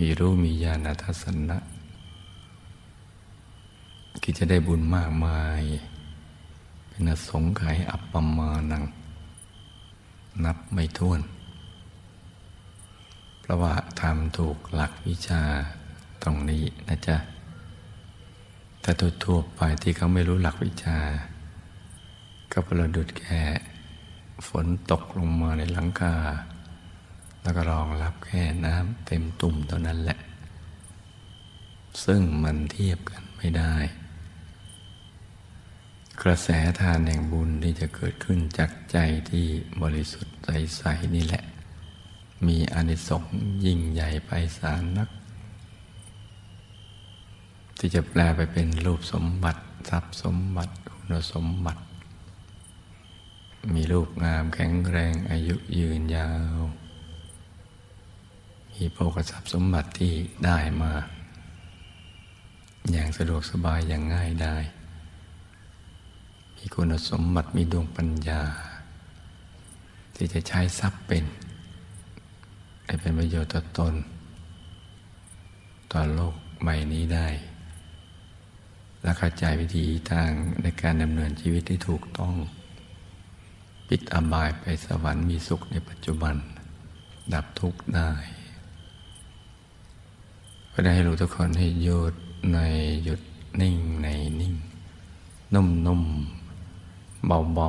[0.03, 1.59] มีรู้มีญาณทัศนะ
[4.23, 5.63] ที่จะได้บุญมากมาย
[6.89, 8.85] เป็นสงไขยอัปปมานัง
[10.45, 11.21] นับไม่ถ้วน
[13.41, 15.43] เพราะว่าทำถูกหลักวิชา
[16.23, 17.17] ตรงนี้นะจ๊ะ
[18.81, 18.91] แต่
[19.25, 20.99] ทั่วไปที่เขาไม่รู้หลักวิชา
[22.53, 23.41] ก็ประดุดแค่
[24.49, 26.15] ฝนตกลงมาในหลังคา
[27.43, 30.19] แล้วก็รองรับแค่น้ำเต็มตุ่มเท่านั้นแหละ
[32.05, 33.75] ซึ่งมันเทียบกันไม่ได้
[36.23, 36.49] กระแส
[36.81, 38.99] ทานแห่งบุญที่จะเกิดขึ้นจากใจ
[39.31, 39.47] ที่
[39.83, 41.45] บริสุทธิ์ใส ๆ นี่แหละ
[42.47, 43.33] มีอนิสงส์
[43.65, 45.09] ยิ่งใหญ่ไปสารนัก
[47.79, 51.83] ที่จะแปลไปเป็นรูปสมบัติทรัพย์สมบัติคุณสมบัติ
[53.75, 56.59] มีรูปงามแข็งแรงอายุยืนยาว
[58.81, 60.13] มีโภคทรัพย์สมบัติที่
[60.45, 60.93] ได้มา
[62.93, 64.57] อย่างสะดวกสบายอย่างง่ายได้
[66.57, 68.43] มีคุณสมบัติมีดวงปัญญา
[70.15, 71.25] ที่จะใช้ทรัพย์เป็น
[72.85, 73.95] ให้เป็นประโยชน์ต่อตน
[75.93, 77.29] ต่อโลกใบนี้ได้
[79.03, 80.31] และเข้าใจวิธีทาง
[80.63, 82.35] ในการดำเนินชีวิตที่ถูกต้อง
[83.89, 86.35] ปิดอบายไปสวรรค์มีสุขในปัจจุบัน
[87.35, 88.13] ดับทุกข์ได้
[90.81, 92.15] ก็ได้ให้รู้ทุกคนให้หยุด
[92.53, 92.59] ใน
[93.05, 93.21] หยุด
[93.61, 94.09] นิ่งใน
[94.41, 94.55] นิ่ง
[95.55, 96.03] นุ่มนุ่ม
[97.27, 97.69] เบาเบา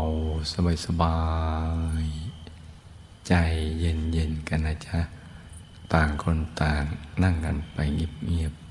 [0.52, 1.18] สบายสบา
[2.04, 2.06] ย
[3.28, 3.34] ใจ
[3.80, 5.00] เย็นเย็นกันนะจ๊ะ
[5.94, 6.84] ต่างคนต่าง
[7.24, 8.69] นั่งกันไปเงียบๆ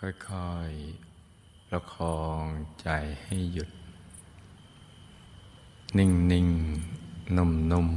[0.00, 0.08] ค่
[0.50, 2.44] อยๆ ประคอง
[2.82, 2.88] ใจ
[3.22, 3.70] ให้หยุด
[5.98, 7.88] นิ่งๆนุ่ม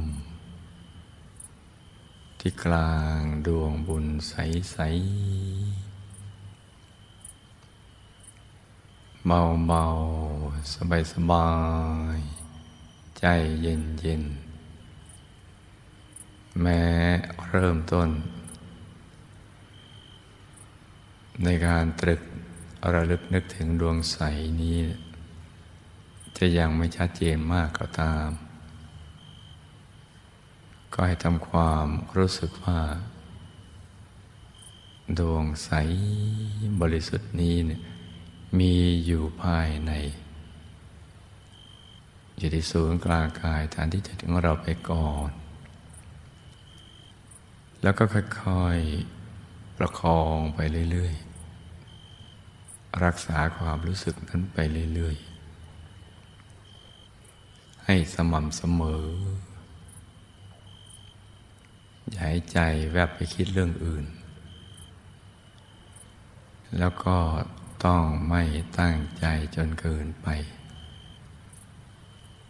[1.56, 4.76] ๆ ที่กลางดวงบุญใส
[9.16, 10.74] ๆ เบาๆ
[11.12, 11.50] สบา
[12.16, 12.18] ย
[12.66, 13.24] ๆ ใจ
[13.60, 14.24] เย็น
[15.60, 16.82] ๆ แม้
[17.48, 18.08] เริ่มต้น
[21.44, 22.20] ในการตรึก
[22.94, 24.18] ระลึกนึกถึงดวงใส
[24.60, 24.78] นี้
[26.38, 28.28] จะยังไม่ชัดเจนมากก็ตาม
[30.92, 32.80] ก็ให้ทำความรู้สึกว่า
[35.18, 35.70] ดวงใส
[36.80, 37.80] บริสุทธิ์นี้เนี่ย
[38.58, 38.74] มี
[39.04, 39.92] อยู่ภายใน
[42.38, 45.30] อยู่ที่ศูนย์กลางกายฐานที่จะถึงเราไปก่อน
[47.82, 49.19] แล้วก็ค่อยๆ
[49.82, 50.60] ประคองไป
[50.90, 54.58] เรื่อยๆ รักษาความรู้สึกนั้นไป
[54.94, 59.04] เรื่อยๆ ให้สม่ำเสมอ
[62.10, 62.58] อย่าให้ใจ
[62.92, 64.04] แวบไปคิดเรื่องอื่น
[66.78, 67.16] แล้วก็
[67.84, 68.42] ต้องไม่
[68.78, 69.24] ตั้งใจ
[69.56, 70.28] จนเกินไป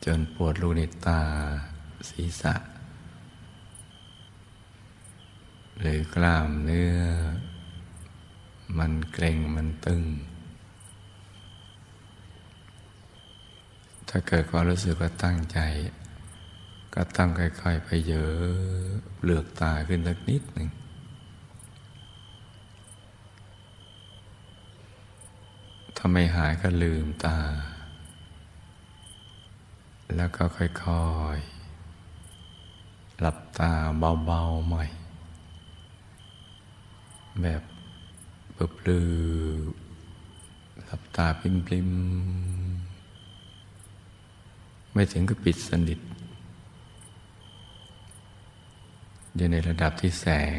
[0.05, 1.20] จนปวดลูกในตา
[2.09, 2.55] ศีรษะ
[5.81, 7.01] หรือกล้ามเนื้อ
[8.78, 10.03] มันเกร็งมันตึง
[14.09, 15.59] ถ้าเกิดความรู้สึกว่าตั้งใจ
[16.95, 18.43] ก็ตั้งค่อยๆ ไปเยอะ
[19.16, 20.68] เปลือกตาขึ้นสักนิดหนึ่ง
[25.97, 27.39] ถ้าไม่หายก็ลืมตา
[30.16, 30.66] แล้วก็ค่อ
[31.37, 33.72] ยๆ หลับตา
[34.26, 34.85] เบาๆใหม่
[37.43, 37.62] แบบ
[38.53, 39.11] เปลือ
[40.85, 43.01] หลับตาปริมๆ
[44.93, 46.01] ไม่ถึงก็ปิดสนิท
[49.37, 50.26] อยู่ในระดับที่แส
[50.57, 50.59] ง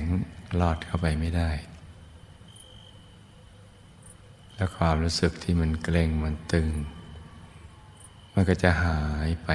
[0.59, 1.51] ลอดเข้าไปไม่ได้
[4.55, 6.67] แล้วความรู้สึกที่มันเกร็งมันตึง
[8.34, 9.49] มันก็จะหายไป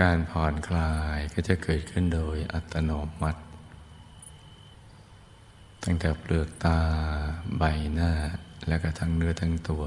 [0.00, 2.90] การผ่อนคลายก็จะเกิดขึ้นโดยอัตโน
[3.20, 3.40] มัติ
[5.84, 6.78] ตั้งแต่เปลือกตา
[7.58, 7.62] ใบ
[7.94, 8.12] หน้า
[8.68, 9.84] แล้วก็ทั้งเนื้อทั้งตัว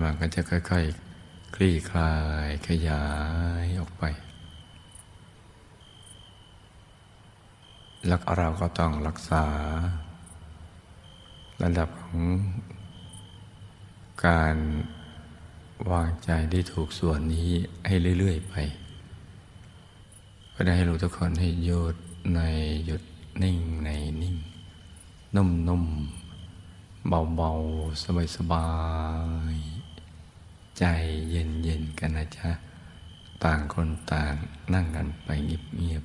[0.00, 2.14] มันก็จะค่อยๆ คลี่คลา
[2.46, 3.04] ยขยา
[3.62, 4.04] ยออกไป
[8.06, 9.44] แล้วเราก็ต้องรักษา
[11.62, 12.20] ระดับของ
[14.26, 14.56] การ
[15.90, 17.50] วางใจที่ถูกส่วนนี้
[17.86, 18.54] ให้เรื่อย ๆ ไป
[20.54, 21.96] ก็ได้ให้รู้ทุกคนให้หยุด
[22.34, 22.40] ใน
[22.86, 23.02] หยุด
[23.42, 23.88] นิ่งใน
[24.22, 24.36] นิ่ง
[25.36, 25.84] นุ่มนุ่ม
[27.08, 27.50] เบาเบา
[28.02, 28.68] สบายสบา
[29.54, 29.56] ย
[30.78, 30.84] ใจ
[31.30, 32.50] เย็นเย็นกันนะจ๊ะ
[33.44, 34.34] ต่างคนต่าง
[34.74, 36.04] นั่งกันไปเงียบเงียบ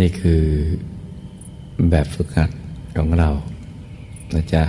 [0.00, 0.42] นี่คือ
[1.90, 2.50] แบบฝึกหัด
[2.96, 3.30] ของเรา
[4.34, 4.62] นะจ๊ะ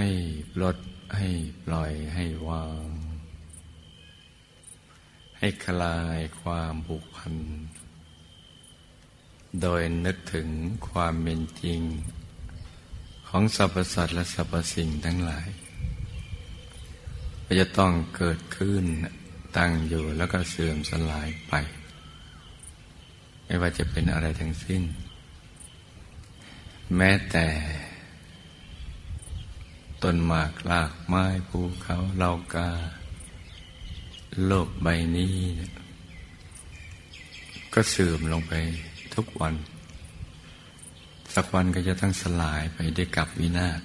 [0.00, 0.14] ให้
[0.62, 0.76] ลด
[1.16, 1.28] ให้
[1.64, 2.86] ปล่อยให้วาง
[5.38, 7.34] ให้คลายความผูกพัน
[9.60, 10.48] โดยนึกถึง
[10.88, 11.80] ความเป็นจริง
[13.28, 15.48] ของสรรพสัตว์และสรรพสิ่งทั้งหลาย
[17.60, 18.84] จะต้องเกิดขึ้น
[19.56, 21.52] ตั้งอยู่แล้วก็เสื่อมสลายไป
[23.44, 24.82] ไม่ว่าจะเป็นอะไรทั้งสิ้น
[26.96, 27.46] แม้แต่
[30.02, 32.68] ต้นหมากลากไม้ภูเขาเลากา
[34.46, 35.34] โลกใบนี้
[37.74, 38.52] ก็เสื่อมลงไป
[39.14, 39.54] ทุกวัน
[41.34, 43.80] สักวันก็จะต้องสลายไปได้กับวินาศ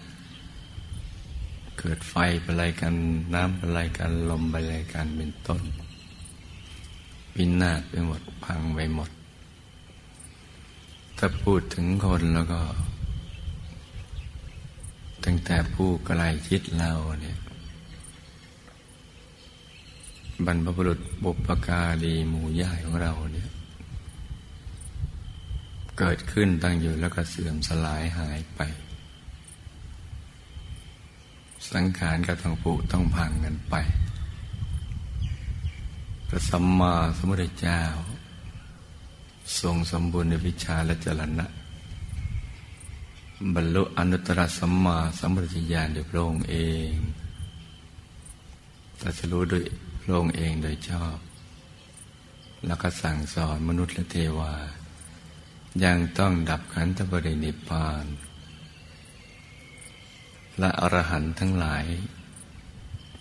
[1.80, 2.94] เกิดไฟไปอะไรกัน
[3.34, 5.62] น้ำไปอะไรกันลมไปอะไรกันเป็นต้น
[7.36, 9.10] วินาศไปหมดพังไปหมด
[11.18, 12.62] ถ้าพูดถึงคนแล้วก็
[15.26, 17.38] ตั้งแต่ผู้ไกลชิดเราเนี่ย
[20.46, 23.50] บรรพบุรุษบุปการีหมู่ย่ายของเราเนี่ย
[25.98, 28.62] เกิดขึ้นตั้งอยู่แล้วก็เสื่อมสลายหายไป
[31.72, 33.76] สังขารก็ต้องผุต้องพังกันไป
[36.28, 37.82] พระสัมมาสัมพุทธเจ้า
[39.62, 41.46] ทรงสมบูรณ์ในวิชาและจรณะ
[43.54, 46.58] บรรลุอนุตตรสัมมาสัมปวิญาณโดยพระองค์เอ
[46.90, 46.92] ง
[49.02, 49.64] ตรัสรู้โดย
[50.02, 51.18] พระองค์เองโดยชอบ
[52.66, 54.54] แล้วก็สั่งสอนมนุษย์และเทวา
[55.84, 58.06] ยังต้องดับขันธปรินิพาน
[60.60, 61.86] และอรหันต์ทั้งหลาย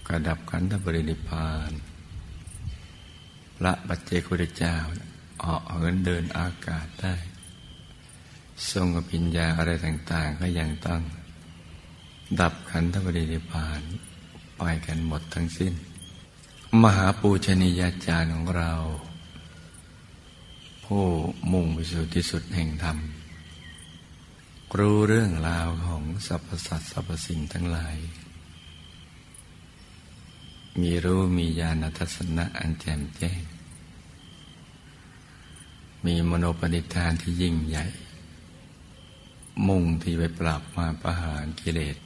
[0.06, 1.70] ก็ดับขันธปรินิพาน
[3.56, 4.76] พระบัจเจกุฎเจ้า
[5.44, 7.14] ออกเหินเดินอากาศได้
[8.70, 11.00] ทรงอภิญญาอะไรต่างๆ ก็ยังต้อง
[12.40, 13.80] ดับขันธปรินิพาน
[14.56, 15.72] ไปกันหมดทั้งสิ้น
[16.82, 18.72] มหาปูชนียาจารย์ของเรา
[20.84, 21.04] ผู้
[21.52, 22.98] มุ่งไปสู่ที่สุดแห่งธรรม
[24.78, 27.96] รู้เรื่องราวของสรรพสัตว์สรรพสิ่งทั้งหลาย
[30.80, 33.40] มีรู้มีญาณทัศนะอันแจ่มแจ้ง
[36.04, 37.84] มีมโนปณิธานที่ยิ่งใหญ่
[39.68, 41.96] มุ่งที่ไปปราบมาประหารกิเลส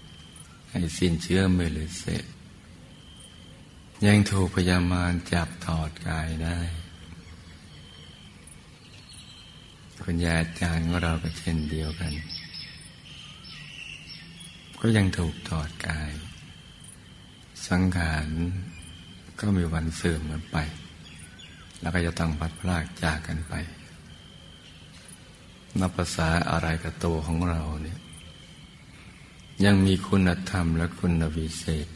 [0.71, 2.25] ให้สิ้นเชื้อไม่เหลือเศษ
[4.07, 6.59] ยังถูกพยามารจับถอดกายได้
[10.03, 12.13] คุณยาอาจารย์ของเราก็เช่นเดียวกัน
[14.81, 16.11] ก็ยังถูกถอดกาย
[17.69, 18.29] สังขาร
[19.41, 20.57] ก็มีวันเสื่อมกันไป
[21.81, 23.55] แล้วก็จะต้องพัดพลากจากกันไป
[25.81, 27.99] นับภาษาอะไรกับตัวของเราเนี่ย
[29.65, 31.89] ยังมีคุณธรรมและคุณวิเศษ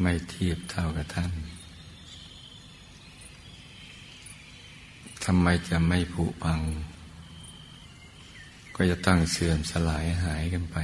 [0.00, 1.32] ไม่เทียบเท่ากับท่าน
[5.24, 6.60] ทำไมจะไม่ผุพัง
[8.74, 10.76] ก็จะตั้งเสื่อมสลายหายกันไป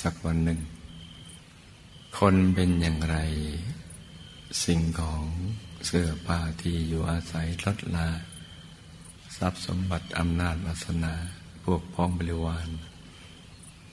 [0.00, 0.60] สักวันหนึ่ง
[2.18, 3.16] คนเป็นอย่างไร
[4.64, 5.24] สิ่งของ
[5.86, 8.08] เสื้อผ้าที่อยู่อาศัยลดลา
[9.44, 11.14] ทรัพย์สมบัติอำนาจวาสนา
[11.64, 12.68] พวกพ้องบริวาร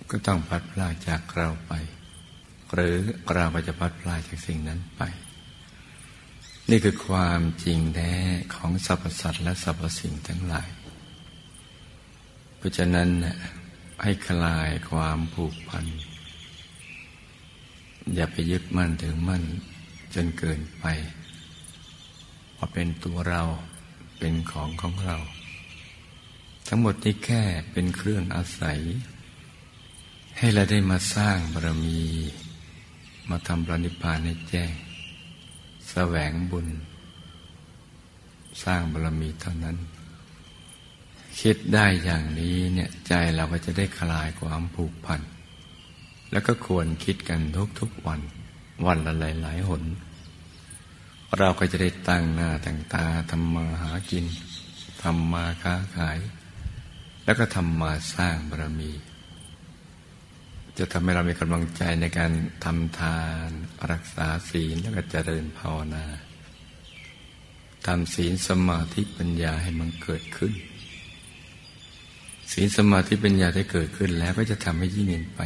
[0.09, 1.73] ก็ต้องพัดพลาจากเราไป
[2.73, 2.95] หรือ
[3.33, 5.01] เราก็จะพัดพลาจากสิ่งนั้นไป
[6.69, 8.13] นี่คือความจริงแท้
[8.55, 10.69] ของสรรพสัตว์และสรรพสิ่งทั้งหลาย
[12.57, 13.09] เพราะฉะนั้น
[14.03, 15.85] ให้คลายความผูกพัน
[18.15, 19.43] อย่าไปยึดมั่นถึงมั่น
[20.13, 20.85] จนเกินไป
[22.57, 23.43] ว่าเป็นตัวเรา
[24.19, 25.17] เป็นของของเรา
[26.71, 28.79] ทั้งหมดนี้แค่เป็นเครื่องอาศัย
[30.37, 31.99] ให้เราได้มาสร้างบารมี
[33.29, 34.71] มาทำปรนิพานให้แจ้ง
[35.89, 36.67] แสวงบุญ
[38.63, 39.77] สร้างบารมีเท่านั้น
[41.41, 45.21] คิดได้อย่างนี้เนี่ยใจเราก็จะได้คลายความผูกพัน
[46.31, 47.41] แล้วก็ควรคิดกัน
[47.79, 48.21] ทุกๆวัน
[48.85, 49.83] วันละหลายๆหน
[51.37, 54.25] เราก็จะได้ตั้งหน้าตั้งตาทำมาหากิน
[55.03, 56.19] ทำมาค้าขาย
[57.25, 58.91] แล้วก็ทำมาสร้างบารมี
[60.77, 62.31] จะทำให้เรามีกำลังใจในการ
[62.65, 63.49] ทำทาน
[63.91, 66.05] รักษาศีลแล้วก็เจริญภาวนา
[67.85, 70.53] ทำศีลสมาธิปัญญาให้มันเกิดขึ้น
[72.51, 75.41] ศีลสมาธิปัญญาที่เกิดขึ้นแล้วก็จะทำให้ยิ่งเงินไป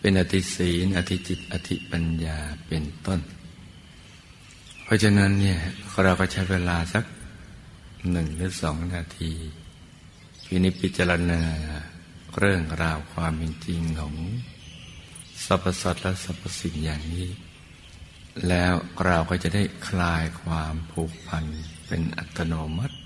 [0.00, 3.20] เป็นอธิศีล อธิจิต อธิปัญญาเป็นต้น
[4.84, 5.58] เพราะฉะนั้นเนี่ย
[6.04, 7.04] เราก็ใช้เวลาสัก
[8.10, 9.32] หนึ่งหรือสองนาที
[10.52, 11.42] พินิจพิจารณา
[12.38, 14.14] เรื่องราวความเป็นจริงของ
[15.44, 17.28] สรรพสัตว์และสรรพสิ่งอย่างนี้
[18.48, 18.74] แล้ว
[19.06, 21.44] เราก็จะได้คลายความผูกพัน
[21.86, 22.96] เป็นอัตโนมัติ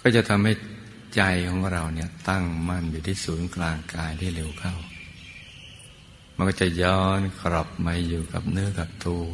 [0.00, 0.52] ก็จะทำให้
[1.16, 4.74] ใจของเราเนี่ยตั้งมั่นอยู่ที่ศูนย์กลางกายได้เร็วเข้า
[6.36, 9.26] มันก็จะย้อนกลับมาอยู่กับเนื้อกับตัว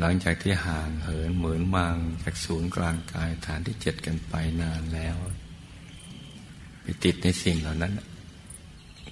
[0.00, 5.16] หลังจากที่ห่างเหินเหมือนมังจากศูนย์กลางกายฐานที่เจ็ดกันไปนานแล้ว
[6.82, 7.92] ไปติดในสิ่งเหล่านั้น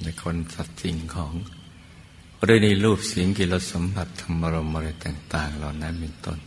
[0.03, 1.35] ในคนสัตว์สิ่งของ
[2.45, 6.39] หรือในรูปเสียงกิรสัมผัสธรรมรมอะไรต่าง ๆ เหล่านั้นเป็นต้น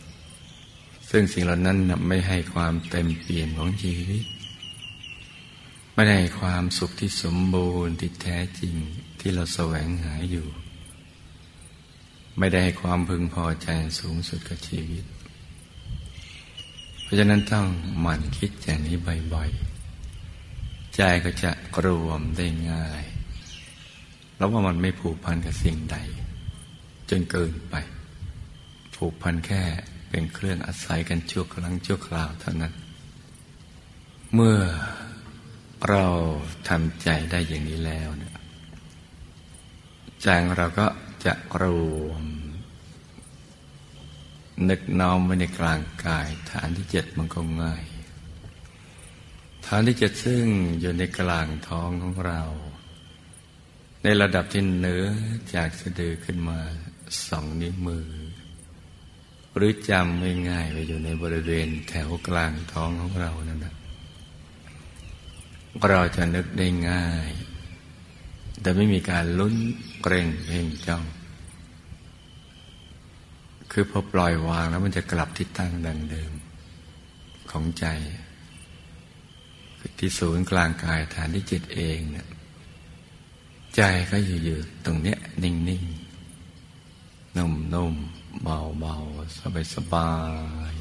[1.10, 1.78] ซึ่งสิ่งเหล่านั้น
[2.08, 4.24] ไม่ให้ความเต็มเปี่ยมของชีวิต
[5.94, 8.74] ไม่ได้ความสุขที่สมบูรณ์ที่แท้จริง
[9.20, 10.46] ที่เราแสวงหาอยู่
[12.38, 13.68] ไม่ได้ให้ความพึงพอใจ
[14.00, 15.04] สูงสุดกับชีวิต
[17.02, 17.66] เพราะฉะนั้นต้อง
[18.00, 18.96] หมั่นคิดอย่างนี้
[19.34, 21.50] บ่อยๆ ใจก็จะ
[21.84, 23.02] รวมได้ง่าย
[24.36, 25.96] แล้วว่ามันไม่ผูกพันกับสิ่งใด
[27.10, 27.74] จนเกินไป
[28.96, 29.62] ผูกพันแค่
[30.10, 32.72] เป็นเครื่องอาศัยกันชั่วครั้งชั่วคราวเท่านั้น
[34.34, 34.58] เมื่อ
[35.88, 36.06] เรา
[36.68, 38.34] ทำใจได้อย่างนี้แล้วเนี่ย
[40.22, 40.86] ใจของเราก็
[41.24, 41.62] จะร
[42.06, 42.24] วม
[44.68, 47.84] นึกน้อมไว้ในกลางกาย ฐานที่เจ็ดมันก็ง่าย
[49.66, 50.44] ฐานที่เจ็ดซึ่ง
[50.80, 52.42] อยู่ในกลางท้องของเรา
[54.02, 55.06] ในระดับที่เหนือ
[55.54, 56.58] จากสะดือขึ้นมา
[57.28, 58.08] สองนิ้วมือ
[59.56, 63.74] หรือจำง่ายๆไปอยู่ในบริเวณแถวกลางท้องของเรานั่นแหละ
[65.88, 67.28] เราจะนึกได้ง่าย
[68.62, 69.54] แต่ไม่มีการลุ้น
[70.02, 71.04] เกรงเพ่งจ้อง
[73.72, 76.32] คือพอปล่อยวางแล้วมันจะกลับที่ตั้งดังเดิม
[77.50, 77.86] ของใจ
[79.98, 82.28] ที่ศูนย์กลางกายฐานที่จิตเองเนี่ย
[83.76, 90.10] ใจก็อยู่อยู่ตรงเนี้ยนิ่งๆ นุ่มๆ เบาๆ สบา
[90.72, 90.76] ย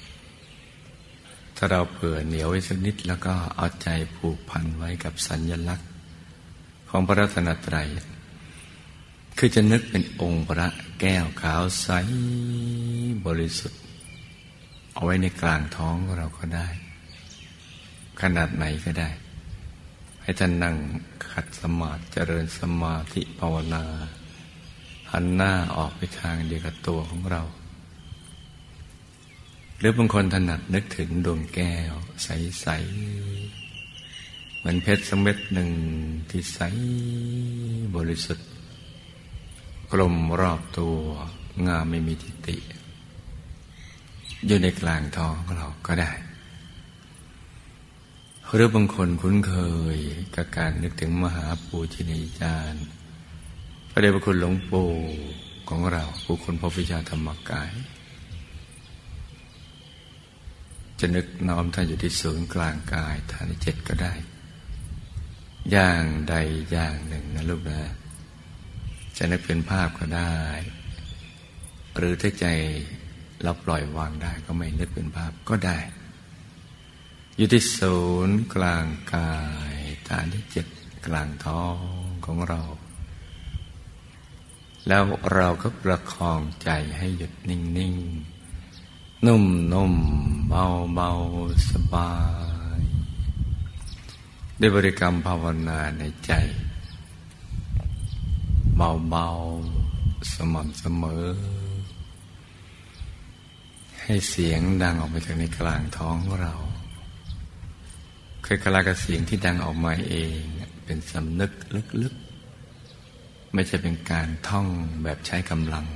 [0.00, 5.89] ๆ ถ้าเราเผื่อเหนียวไว้สักนิดแล้วก็เอาใจผูกพันไว้กับสัญญลักษณ
[6.90, 7.88] ของพระรัตนตรัย
[9.38, 10.68] คือจะนึกเป็นองค์พระ
[11.00, 11.88] แก้วขาวใส
[13.26, 13.80] บริสุทธิ์
[14.94, 16.68] เอาไว้ในกลางท้องเราก็ได้
[18.20, 19.10] ขนาดไหนก็ได้
[20.22, 20.76] ให้ท่านนั่ง
[21.32, 23.84] ขัดสมาธิเจริญสมาธิภาวนา
[25.12, 27.42] หันหน้าออกไปทางเดียวกับตัวของเรา
[29.78, 33.39] หรือบางคนถนัดนึกถึงดวงแก้ว ใส ๆ
[34.60, 35.70] เหมือนเพชรสมเม็ดหนึ่ง
[36.30, 36.58] ที่ใส
[37.96, 38.48] บริสุทธิ์
[39.92, 40.96] กลมรอบตัว
[41.66, 42.56] งามไม่มีทิฏฐิ
[44.46, 46.12] อยู่ในกลางท้องของเราก็ได้
[48.54, 49.54] หรือบางคนคุ้นเค
[49.96, 49.98] ย
[50.34, 52.84] กับการนึกถึงมหาปูชินีจารย์
[53.90, 54.92] พระเดชพระคุณหลวงปู่
[55.68, 57.70] ของเราผู้คนพบวิชาธรรมกาย
[61.00, 64.12] จะนึกน้อมท่านอยู่ที่ศูนย์กลางกายฐานเจ็ดก็ได้
[65.70, 66.34] อย่างใด
[66.70, 67.80] อย่างหนึ่งนะลูกนะ
[69.16, 70.36] จะนึกเป็นภาพก็ได้
[71.96, 72.46] หรือถ้าใจ
[73.42, 75.78] เราปล่อยวางได้ก็ไม่นึกเป็นภาพก็ได้
[77.36, 79.32] อยู่ที่ศูนย์กลางกา
[79.72, 79.76] ย
[80.08, 80.66] ฐานที่เจ็ด
[81.06, 81.76] กลางท้อง
[82.26, 82.60] ของเรา
[84.88, 85.02] แล้ว
[85.34, 87.94] เราก็ประคองใจให้หยุดนิ่ง
[88.60, 89.94] ๆ นุ่มนุ่ม
[90.48, 91.10] เบาเบา
[91.70, 92.10] สบา
[92.49, 92.49] ย
[94.62, 96.32] ได้บริกรรมภาวนาในใจ
[98.76, 99.28] เบาเบา
[100.34, 101.26] สม่ำเสมอ
[104.02, 106.54] ให้เสียงดังออกมาจากในกลางท้องของเรา
[108.42, 110.40] เคยกลากับเสียงที่ดังออกมาเอง
[110.84, 111.52] เป็นสำนึก
[112.02, 114.66] ลึกๆ ไม่ใช่เป็นการท่อง
[115.02, 115.86] แบบใช้กำลัง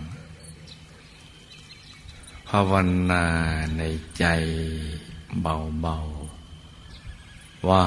[2.49, 2.73] ภาว
[3.11, 3.25] นา
[3.79, 3.83] ใน
[4.19, 4.25] ใจ
[5.41, 7.85] เบาๆ ว่า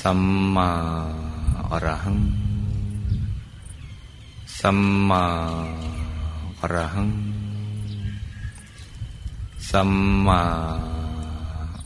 [0.00, 0.20] สัม
[0.54, 0.70] มา
[1.70, 2.18] อรหัง
[4.58, 4.78] สัม
[5.08, 5.24] มา
[6.60, 7.08] อรหัง
[9.70, 9.90] สัม
[10.26, 10.40] มา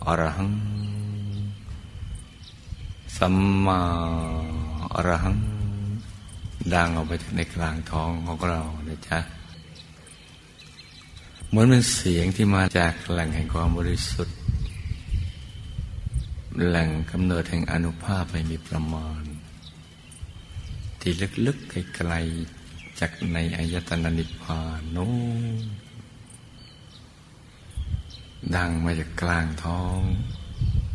[0.07, 0.51] อรหัง
[3.17, 3.81] สัมมา
[4.95, 5.37] อรหัง
[6.75, 9.19] ดังออกไปจากในกลางท้องของเรานะจ๊ะ
[11.49, 14.37] เหมือนเป็นเสียงที่มาจากแหล่งแห่งความบริสุทธิ์
[16.61, 19.23] แหล่งกำเนิดแห่งอนุภาพไม่มีประมาณ
[21.01, 21.13] ที่
[21.47, 25.11] ลึกๆไกลๆจากในอายตนะนิพพานโน้
[28.55, 30.01] ดังมาจากกลางท้อง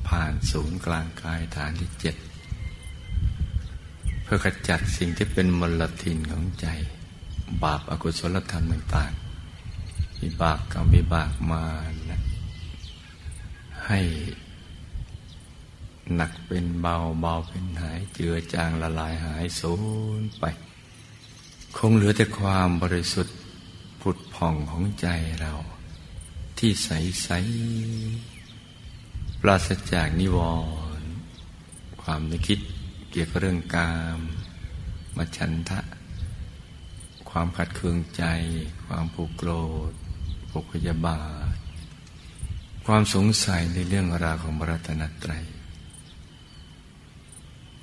[0.07, 2.15] ผ่านศูนย์กลางกายฐานที่เจ็ด
[4.23, 6.67] เพื่อขจัดสิ่งที่เป็นมลทินของใจ
[7.63, 11.63] บาปอากุศลธรรมต่างๆวิบากกรรมวิบากมา
[12.11, 12.21] นะ
[13.87, 13.99] ให้
[16.15, 19.75] หนักเป็นเบาเบาเป็นหายเจือจางละลายหายสู
[20.19, 20.45] ญไป
[21.77, 23.35] คงเหลือแต่ความบริสุทธิ์
[24.01, 25.07] ผุดผ่องของใจ
[25.41, 25.53] เรา
[26.57, 26.89] ที่ใส
[27.23, 27.29] ใส
[29.41, 30.37] ปราศจากนิว
[30.99, 31.09] รณ์
[32.01, 32.59] ความนึกคิด
[33.11, 34.19] เกี่ยวกับเรื่องกาม
[35.15, 35.79] มาฉันทะ
[37.29, 38.23] ความขัดเคืองใจ
[38.85, 39.51] ความผูกโกร
[39.89, 39.91] ธ
[40.49, 41.21] ผูกพยาบา
[41.53, 41.55] ท
[42.85, 45.45] ความสงสัยในเรื่องราวของบรัตนตรัย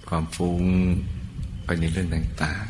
[0.09, 0.65] ความฟุ้ง
[1.65, 2.65] ไปในเรื่องต่าง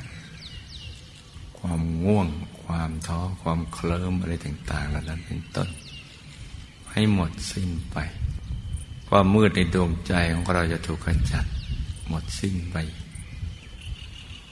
[0.79, 2.29] ๆ ความง่วง
[2.65, 5.69] ความท้อ ความเคลิ้มอะไรต่างๆเหล่านั้นเป็นต้น
[6.93, 7.97] ให้หมดสิ้นไป
[9.09, 11.45] ความมืดในดวงใจของเราจะถูกขจัด
[12.09, 12.77] หมดสิ้นไป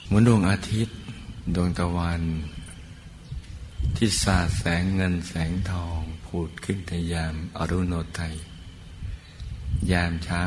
[0.05, 0.97] เหมือนดวงอาทิตย์
[1.55, 2.21] ดวงตะวัน
[3.97, 8.35] ที่สาดแสงเงินแสงทอง ผูดขึ้นในยามอรุณโนไทย
[9.91, 10.43] ยามเช้า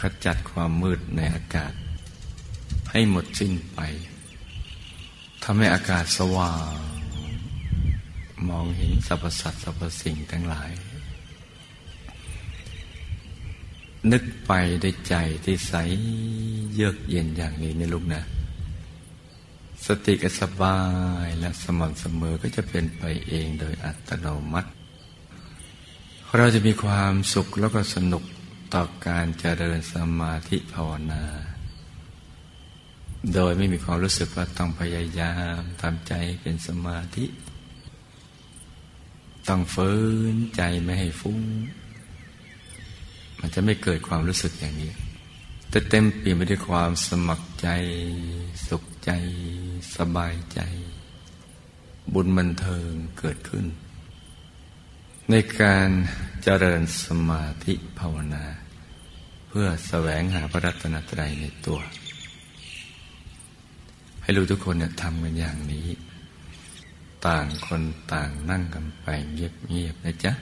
[0.00, 1.72] ขจัดความมืดในอากาศ
[2.90, 3.80] ให้หมดสิ้นไป
[5.42, 6.76] ทำให้อากาศสว่าง
[8.48, 10.70] มองเห็นสรรพสัตว์สรรพสิ่งทั้งหลาย
[14.12, 15.14] นึกไปได้ใจ
[15.44, 15.74] ที่ใส
[16.74, 18.22] เยือกเย็นอย่างนี้ในลูกนะ
[19.86, 20.80] สติก็สบา
[21.24, 24.70] ยและสม่ำเสมอก็จะเป็นไปเองโดยอัตโนมัติ
[26.36, 28.24] เราจะมีความสุขแล้วก็สนุก
[28.74, 31.24] ต่อการเจริญสมาธิภาวนา
[33.34, 37.24] โดยไม่มีความรู้สึกว่าต้องพยายามทำใจเป็นสมาธิ
[39.48, 39.92] ต้องฝื
[40.34, 41.40] นใจไม่ให้ฟุ้ง
[43.38, 44.92] มันจะไม่เกิดความรู้สึกอย่างนี้
[45.70, 47.68] แต่เต็มเปี่ยนไปด้วยความสมัครใจ
[48.68, 49.10] สุขใจ
[49.96, 50.60] สบายใจ
[52.12, 53.66] บุญบันเทิงเกิดขึ้น
[55.30, 55.88] ในการ
[56.42, 58.44] เจริญสมาธิภาวนา
[59.60, 61.80] พื่อแสวงหาพระรัตนตรัยในตัว
[64.22, 65.86] ให้รู้ทุกคนเนี่ยทำกันอย่างนี้
[67.26, 70.32] ต่างคนต่างนั่งกันไปเงียบๆนะจ๊ะ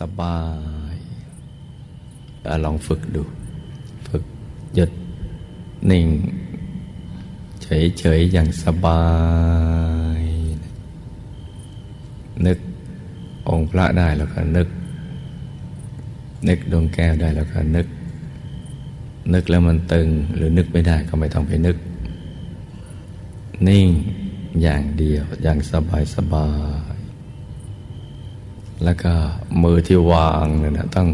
[0.00, 0.38] สบา
[0.92, 0.94] ย
[2.64, 3.22] ลองฝึกดู
[4.08, 4.24] ฝึก
[4.74, 4.90] หยุด
[5.90, 6.06] นิ่ง
[7.62, 9.02] เฉยๆอย่างสบา
[10.20, 10.22] ย
[12.46, 12.58] นึก
[13.48, 14.68] องค์พระได้แล้วก็นึก
[16.48, 17.86] นึกดวงแก้วได้แล้วก็นึก
[19.34, 21.76] นึกแล้วมันตึงหรือนึกไม่ได้ก็ไม่ต้องไปนึก
[23.68, 23.86] นิ่ง
[24.62, 26.48] อย่างเดียวอย่างสบายสบา
[26.90, 26.91] ย
[28.84, 29.12] แล้วก็
[29.62, 31.08] มือที่วางเนี่ยนะต้อง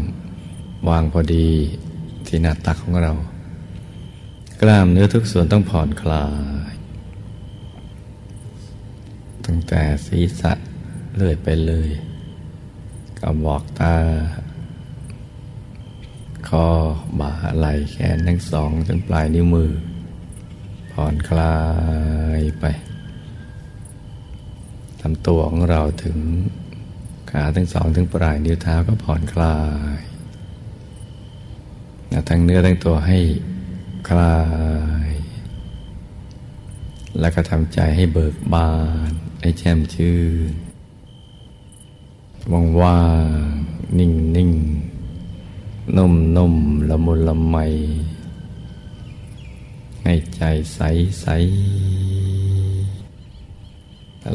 [0.89, 1.47] วางพอดี
[2.27, 3.13] ที่หน้าตักของเรา
[4.61, 6.25] กล้ามเนื้อทุกส่วนต้องผ่อนคลา
[6.71, 6.73] ย
[9.45, 10.53] ตั้งแต่ศีรษะ
[11.15, 11.89] เลื่อยไปเลย
[13.19, 13.95] กระบอกตา
[16.47, 16.65] คอ
[17.19, 19.71] บ่าไหล่แขนทั้งสองจนปลายนิ้วมือ
[20.91, 21.55] ผ่อนคลา
[22.39, 22.65] ยไป
[25.01, 26.17] ลำตัวของเราถึง
[27.31, 29.57] ขาทั้งสองถึงปลายนิ้วเท้าก็ผ่อนคลา
[29.97, 29.99] ย
[32.29, 33.19] ทั้งเนื้อทั้งตัวให้
[34.09, 34.37] คลา
[35.07, 35.09] ย
[37.19, 38.71] แล้วก็ทำใจให้เบิกบา
[39.09, 39.11] น
[39.41, 40.17] ให้แช่มชื่
[40.51, 40.53] น
[42.51, 43.01] ว่างว่า
[43.47, 43.51] ง
[43.99, 44.51] นิ่งนิ่ง
[45.97, 46.55] นุ่มนุ่ม
[46.89, 47.57] ละมุนละไม
[50.03, 50.41] ให้ใจ
[50.73, 50.79] ใส
[51.21, 51.25] ใส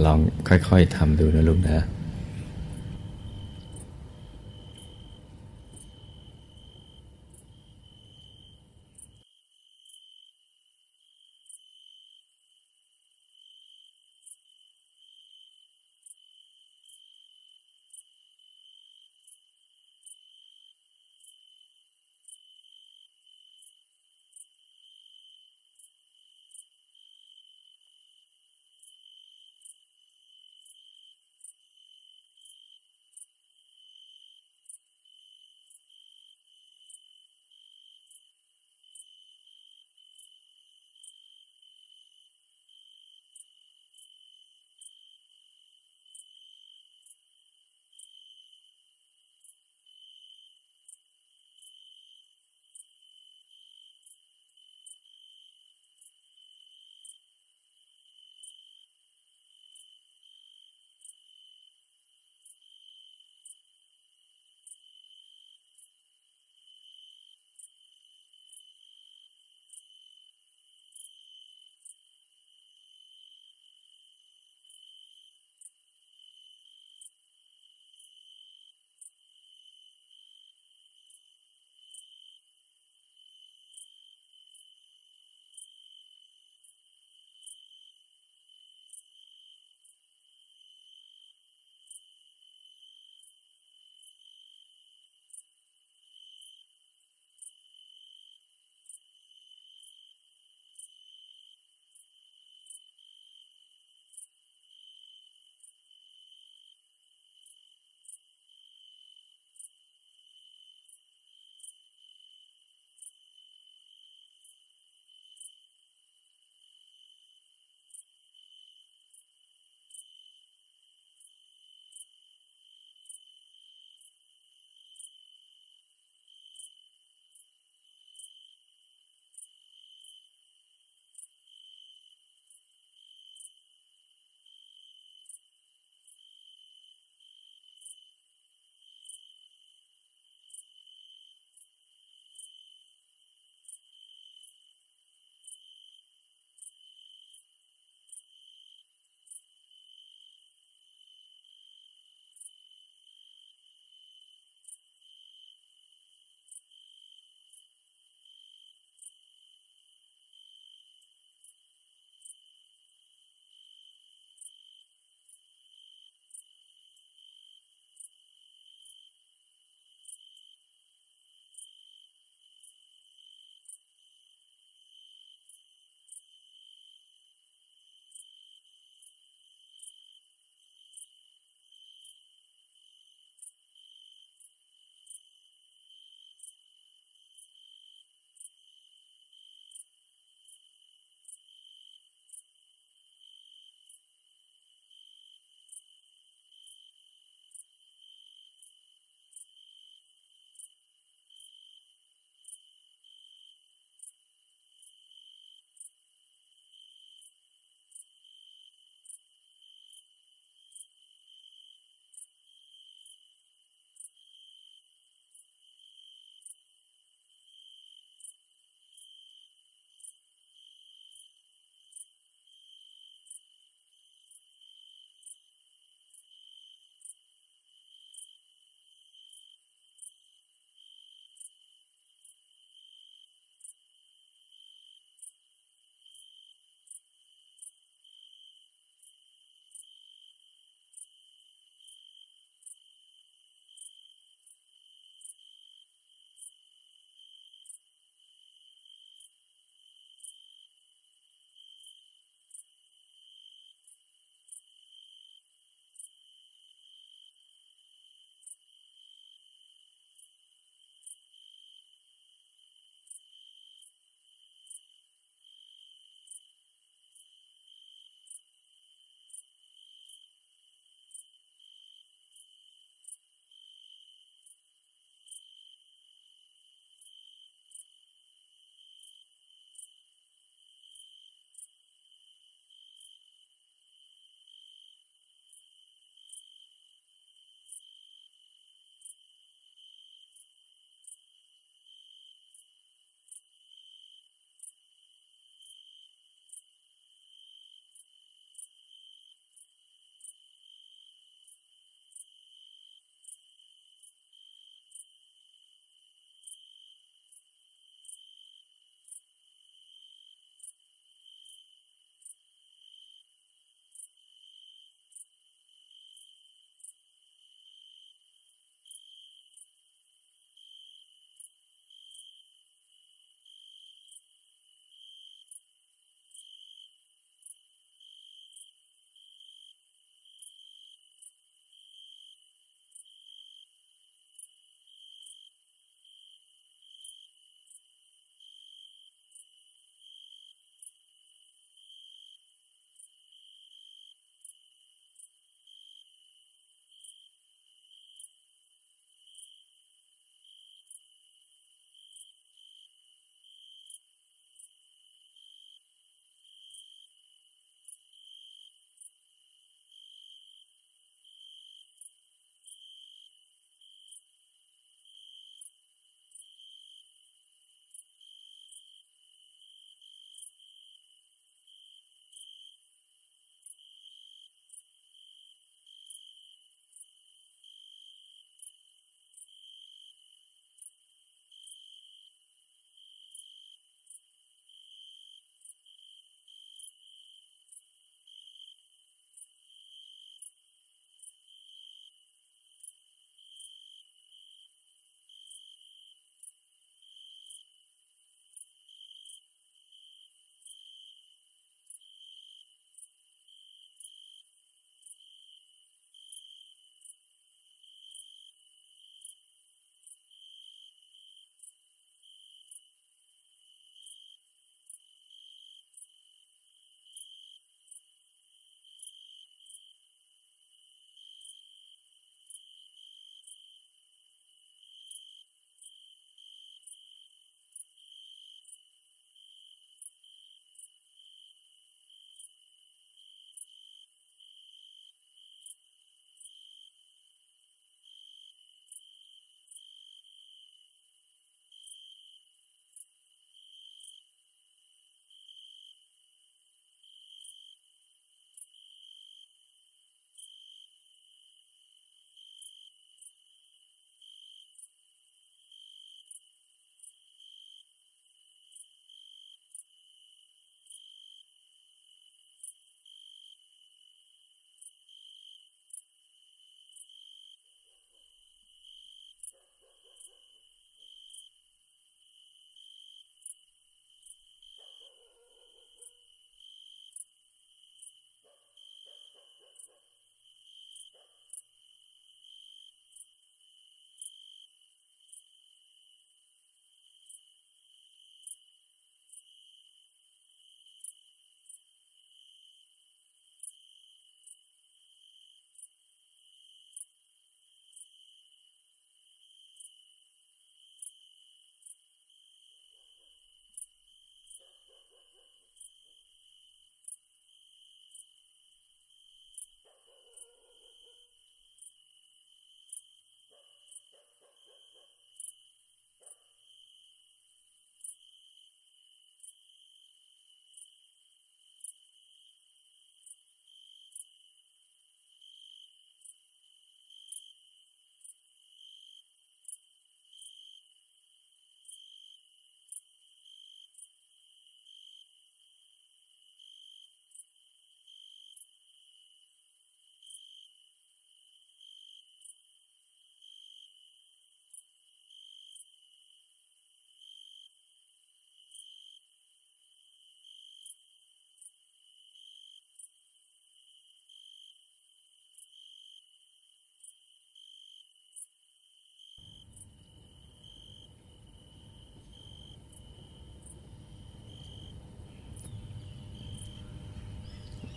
[0.05, 0.19] ลอง
[0.49, 1.79] ค่อยๆทำดูนะลูกนะ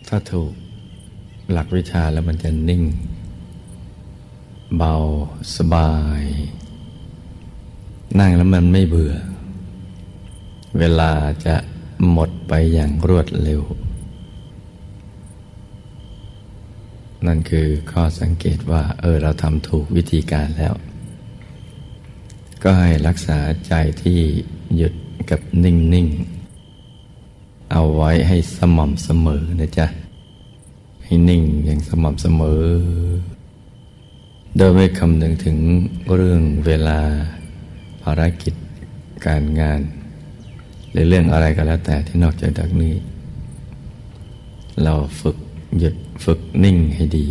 [0.08, 0.52] ถ้าถูก
[1.50, 2.82] หลักวิชาแล้วมันจะนิ่ง
[4.76, 4.94] เบา
[5.56, 6.22] สบาย
[8.18, 9.14] นั่งแล้วมันไม่เบื่อ
[10.78, 11.12] เวลา
[11.46, 11.56] จะ
[12.10, 13.62] หมดไปอย่างรวดเร็ว
[17.26, 20.74] นั่นคือข้อสังเกตว่า เออ เราทำถูกวิธีการแล้ว
[22.62, 23.72] ก็ให้รักษาใจ
[24.02, 24.20] ที่
[24.76, 24.94] หยุด
[25.30, 26.37] กับนิ่ง ๆ
[27.72, 29.86] เอาไว้ให้สม่ำเสมอนะจ๊ะ
[31.04, 32.62] ให้นิ่งอย่างสม่ำเสมอ
[34.56, 35.56] โดยไม่คำนึงถึง
[36.14, 37.00] เรื่องเวลา
[38.02, 38.54] ภารกิจ
[39.26, 39.80] การงาน
[40.92, 42.94] หรือเรื่องอะไรก็แล้วแต่ที่นอกจากนี้
[44.82, 45.36] เราฝึก
[45.78, 47.26] หยุดฝึกนิ่งให้ดี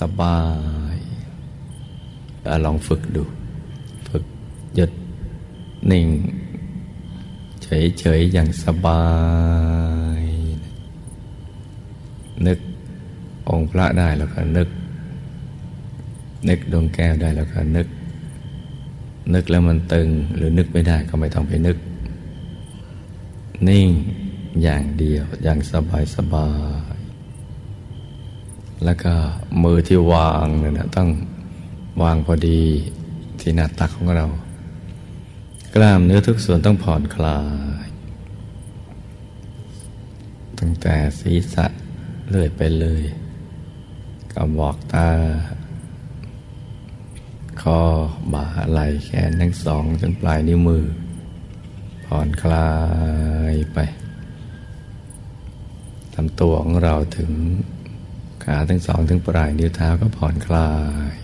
[0.00, 0.38] สบา
[0.94, 0.96] ย
[2.48, 3.22] อลองฝึกดู
[4.08, 4.24] ฝึก
[4.74, 4.90] หยุด
[5.90, 6.06] นิ่ง
[7.70, 9.04] เฉยๆอย่างสบา
[10.20, 10.22] ย
[12.46, 12.58] นึก
[13.50, 14.68] องค์พระได้แล้วก็นึก
[16.48, 17.86] นึกดวงแก้วได้แล้วก็นึก
[19.34, 21.76] นึกแล้วมันตึงหรือนึกไม่ได้ก็ไม่ต้องไปนึก
[23.68, 23.88] นิ่ง
[24.62, 26.48] อย่างเดียวอย่างสบายสบา
[26.92, 26.98] ย
[28.84, 29.14] แล้วก็
[29.62, 31.08] มือที่วางเนี่ยนะต้อง
[32.02, 32.60] วางพอดี
[33.40, 34.26] ที่หน้าตักของเรา
[35.80, 37.40] กล้ามเนื้อทุกส่วนต้องผ่อนคลา
[37.86, 37.88] ย
[40.58, 41.66] ตั้งแต่ศีรษะ
[42.28, 43.02] เลื่อยไปเลย
[44.32, 45.08] กระบอกตา
[47.62, 47.80] คอ
[48.32, 50.84] บ่าไหล่แขนทั้งสองจนปลายนิ้วมือ
[52.06, 52.70] ผ่อนคลา
[53.52, 53.78] ยไป
[56.14, 57.32] ทำตัวของเราถึง
[58.44, 60.70] ขาทั้งสองถึงปลายนิ้วเท้าก็ผ่อนคลา
[61.12, 61.14] ย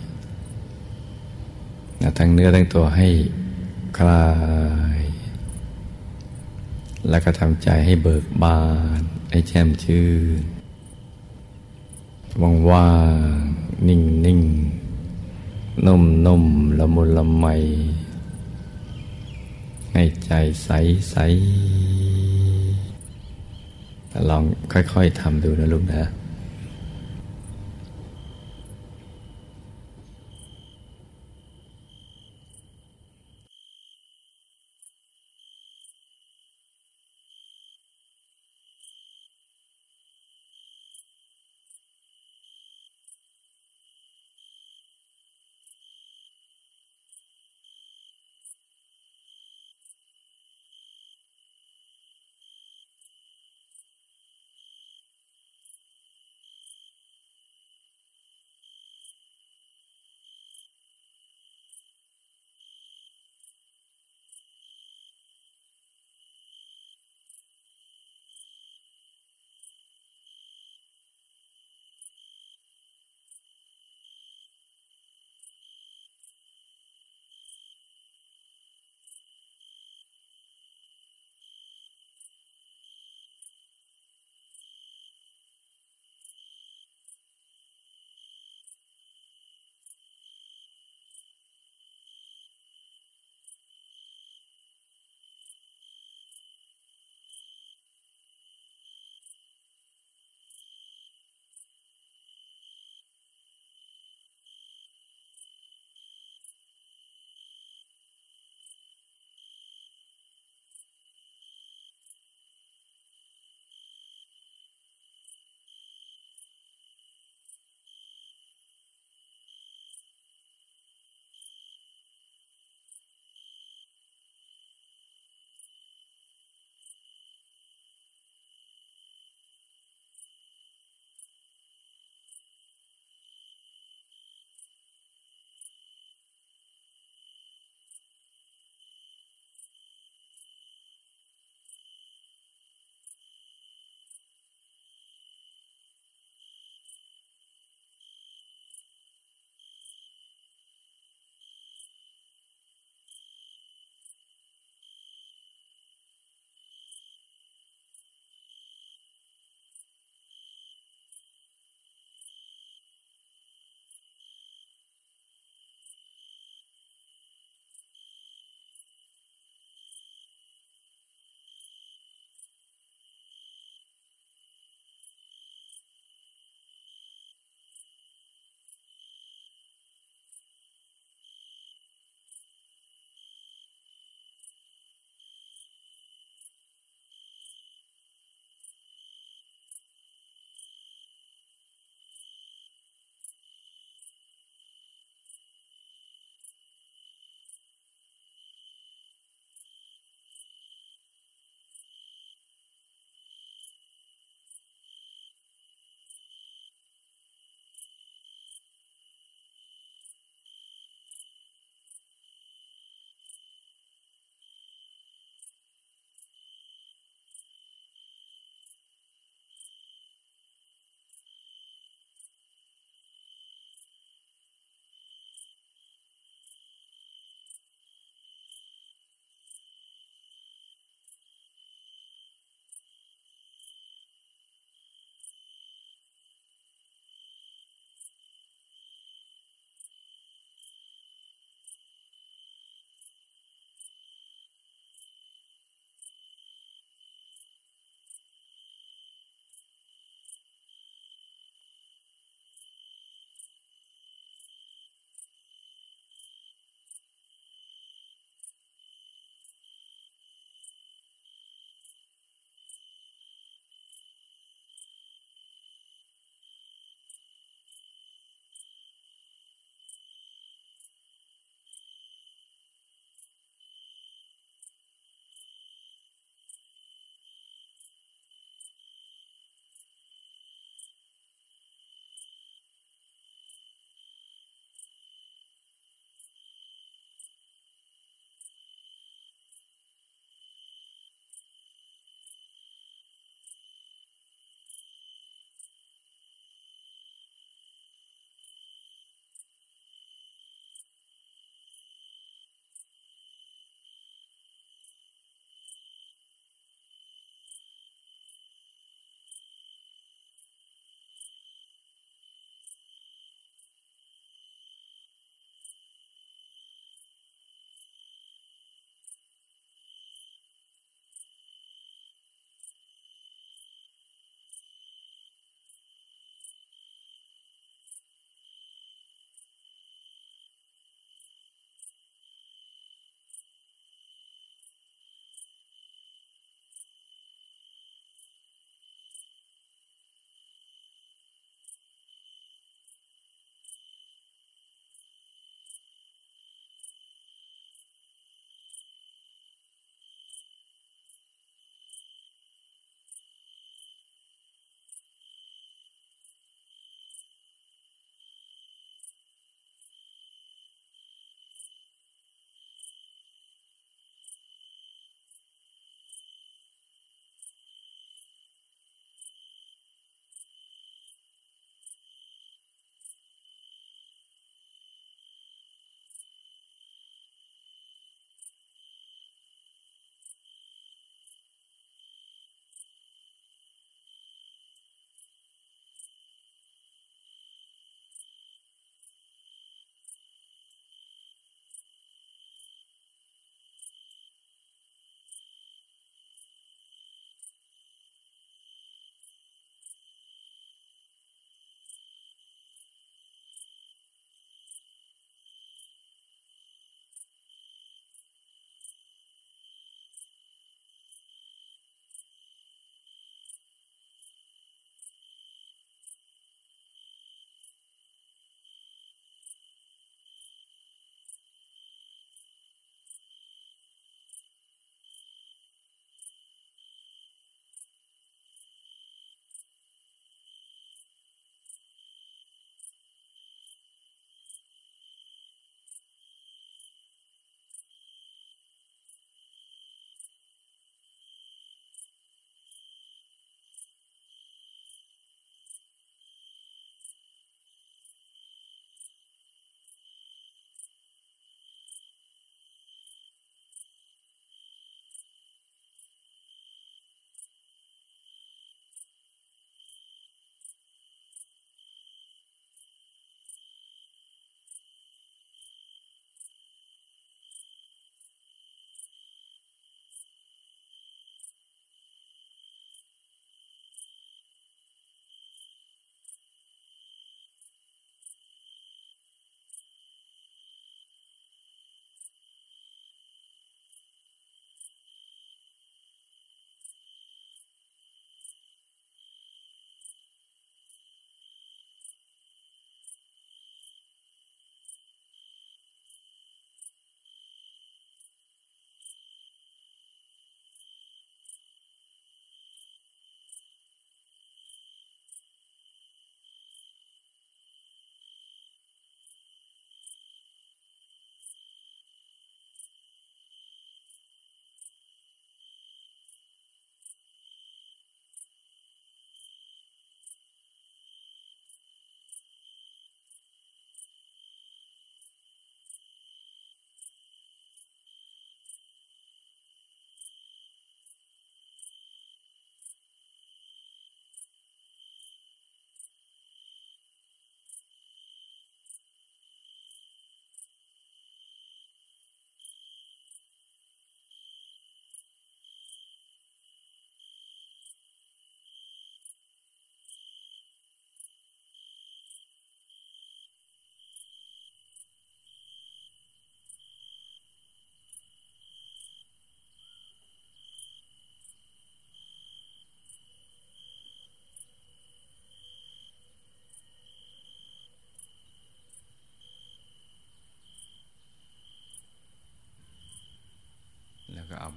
[2.18, 3.08] ทั้งเนื้อทั้งตัวให้
[3.98, 4.28] คลา
[4.98, 5.00] ย
[7.08, 8.60] แล้วก็ทำใจให้เบิกบา
[8.98, 9.00] น
[9.30, 10.06] ให้แช่มชื่
[10.40, 10.42] น
[12.40, 12.90] ว่างว่า
[13.36, 13.40] ง
[13.88, 14.40] นิ่งนิ่ง
[15.86, 16.44] นุ่มนุ่ม
[16.78, 17.46] ละมุนละไม
[19.92, 20.32] ให้ใจ
[20.64, 20.70] ใส
[21.10, 21.16] ใส
[24.30, 24.42] ลอง
[24.72, 26.02] ค่อย ๆทำดูนะลูกนะ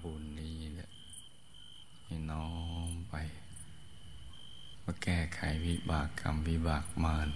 [0.03, 0.89] บุญนี้เนี่ย
[2.03, 2.47] ให้น้อ
[2.89, 3.15] มไป
[4.83, 7.27] มาแก้ไขวิบากกรรมวิบากมาร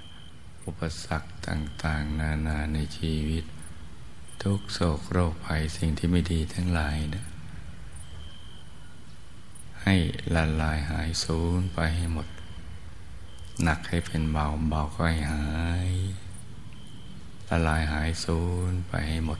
[0.65, 3.45] อุปสรรคต่าง ๆ นานาในชีวิต
[4.43, 7.25] ทุกโศกโรคภัยสิ่งที่ไม่ดีทั้งหลายนะ
[9.83, 9.95] ให้
[10.35, 12.27] ละลายหายสูญไปให้หมด
[13.63, 15.45] หนักให้เป็นเบาเบาก็ให้หา
[15.89, 15.93] ย
[17.49, 19.39] ละลายหายสูญไปให้หมด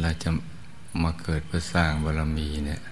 [0.00, 0.30] เราจะ
[1.02, 2.82] มาเกิดเพื่อสร้างบารมีเนี่ย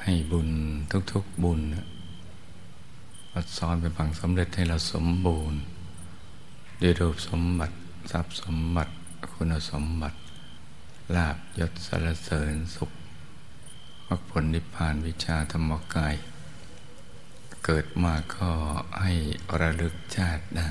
[0.00, 0.48] ให้บุญ
[1.12, 1.60] ทุกๆบุญ
[3.32, 5.60] มาซ้อนเป็นพังสำเร็จให้เราสมบูรณ์
[6.82, 7.76] ด้วยรูปสมบัติ
[8.10, 8.92] ทรัพย์สมบัติ
[9.32, 10.18] คุณสมบัติ
[11.14, 12.90] ลาบยศสารเสริญสุข
[14.06, 16.14] มรรคผลนิพพานวิชาธรรมกาย
[17.64, 18.50] เกิดมาก็
[19.02, 19.12] ให้
[19.60, 20.70] ระลึกชาติได้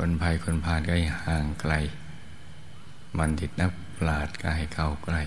[0.00, 1.72] คนภัยคนพาลก็ให้ห่างไกล
[3.18, 5.22] มันดิดนักปราดก็ให้เข้าใกล้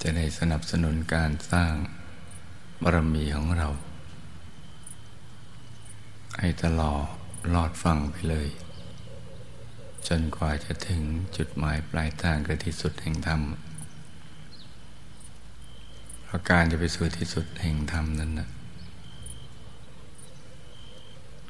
[0.00, 1.72] จะได้สนับสนุนการสร้าง
[2.82, 3.68] บารมีของเรา
[6.38, 7.06] ให้ตลอด
[7.54, 8.48] ลอดฟังไปเลย
[10.08, 11.02] จนกว่าจะถึง
[11.36, 13.40] จุดหมายปลายทางคือที่สุดแห่งธรรม
[16.24, 18.48] เพราะการจะไปสู่ที่สุดแห่งธรรมนั้นนะ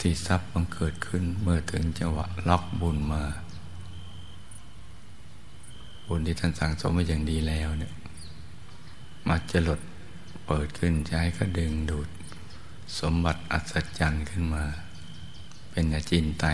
[0.00, 3.24] ที่ทรัพย์บังเกิดขึ้นเมื่อถึงจังหวะล็อกบุญมา
[6.06, 7.92] บุญที่ท่านสั่งสมมาอย่างดีแล้วเนี่ย
[9.28, 9.80] มาจะหลด
[10.46, 12.08] เปิดขึ้นใช้ก็ดึงดูด
[12.98, 14.64] สมบัติอัศจรรย์ขึ้นมา
[15.70, 16.46] เป็นอาจินไต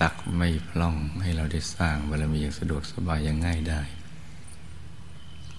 [0.00, 3.82] ตักไม่พล่องให้เราได้สร้างบารมีอย่างสะดวกสบายอย่างง่ายได้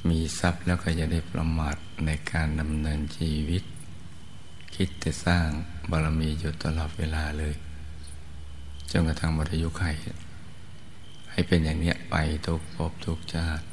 [0.09, 1.75] มีทรัพย์แล้วก็จะได้ประมาท
[2.05, 3.63] ในการดำเนินชีวิต
[4.75, 5.47] คิดจะสร้าง
[5.91, 7.53] บารมีอยู่ตลอดเวลาเลย
[8.91, 9.83] จนกระทั่งหมดอายุไข
[11.31, 12.15] ให้เป็นอย่างนี้ไป
[12.45, 13.65] ทุกภพทุกชาติ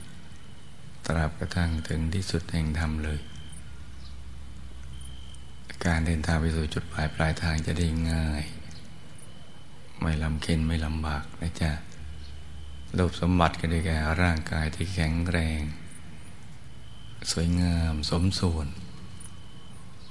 [1.06, 3.20] ตราบกระทั่งถึงที่สุดแห่งธรรมเลย
[5.84, 8.44] การเดินทางไปสู่จุดปลายปลายทางจะได้ง่าย
[10.00, 11.72] ไม่ลำเค็นไม่ลำบากนะจ๊ะ
[12.96, 15.60] รูปสมบัติก็ได้แก่ร่างกายที่แข็งแรง
[17.30, 18.68] สวยงามสมส่วน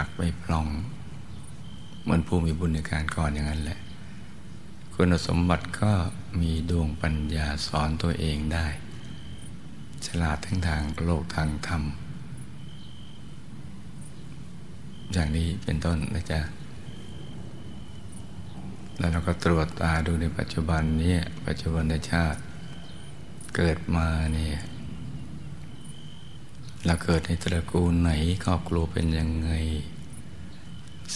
[0.00, 0.66] ักไม่พลอง
[2.02, 3.78] เหมือนผู้มีบุญในการก่อนอย่างนั้นแหละ
[4.94, 5.92] คุณสมบัติก็
[6.40, 8.66] มีดวงปัญญาสอนตัวเองได้
[10.06, 11.82] ฉลาดทั้งทางโลกทางธรรม
[15.12, 16.40] อย่างนี้เป็นต้นนะจ๊ะ
[18.98, 21.16] แล้วเราก็ตรวจตาดูในปัจจุบันนี้
[21.46, 22.40] ปัจจุบันชาติ
[23.56, 24.56] เกิดมาเนี่ย
[26.86, 28.10] เราเกิดในตระกูลไหน
[28.44, 29.50] ครอบครัวเป็นยังไง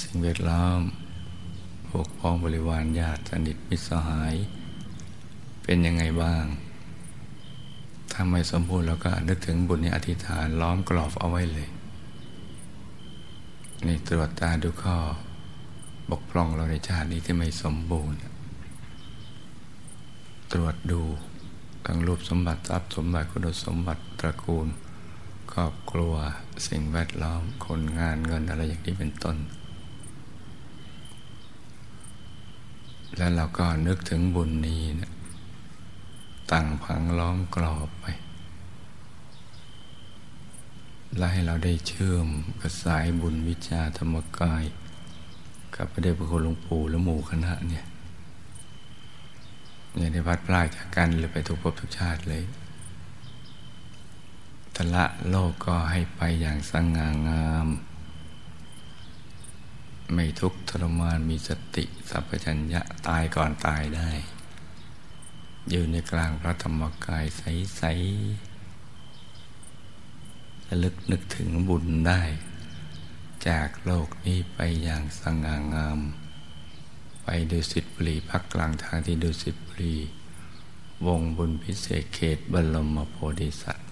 [0.01, 0.81] สิ่งแวดล้อม
[1.89, 4.35] พวกพ้องบริวารญาติสนิทมิตรสหาย
[5.63, 6.45] เป็นยังไงบ้าง
[8.13, 11.69] ถ้าไม่สมบูรณ์เราก็นึกถึงบุญในอธิษฐานล้อมกรอบเอาไว้เลย
[13.87, 14.97] นี่ตรวจตาดูข้อ
[16.11, 18.19] บกพร่องเราในชาตินี้ที่ไม่สมบูรณ์
[20.53, 21.03] ตรวจดู
[21.87, 24.69] ทั้งรูปสมบัติทรัพย์สมบัติคุณสมบัติตระกูล
[25.53, 26.15] ครอบครัว
[26.69, 29.37] สิ่งแวดล้อม คนงานเงินอะไรอย่างนี้เป็นต้น
[33.17, 35.13] แล้วเราก็นึกถึงบุญนี้นะ
[36.53, 38.07] ตั้งพังล้อมกรอบไป
[41.17, 42.29] และให้เราได้เชื่อม
[42.61, 44.65] กับสายบุญวิชาธรรมกาย
[45.77, 47.85] กับพระเดชพระคุณหลวงปู่และหมู่คณะเนี่ย
[49.97, 52.43] เนี่ยได้พัดพลาดจากกันเลยไปทุกภพทุกชาติเลย
[54.77, 57.69] ทละโลกก็ให้ไปอย่างสง่างาม
[60.15, 64.11] ไม่ทุกข์ทรมานมีสติสัพพัญญะตายก่อนตายได้
[65.71, 72.23] อยู่ในกลางพระธรรมกายใสๆระลึกนึกถึงบุญได้
[73.49, 75.99] จากโลกนี้ไปอย่างสง่างาม
[77.25, 79.97] ไปดูสิทธิบุรีพักกลางทางที่ดูสิทธิบุรี
[81.07, 83.92] วงบุญพิเศษเขตบรมโพธิสัตว์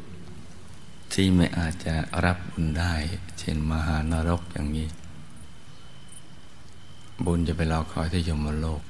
[1.13, 2.93] ที่ไม่อาจจะรับบุญได้
[3.39, 4.87] เช่นมหานรกอย่างนี้
[7.25, 8.81] บุญจะไปรอคอยที่ยมโลก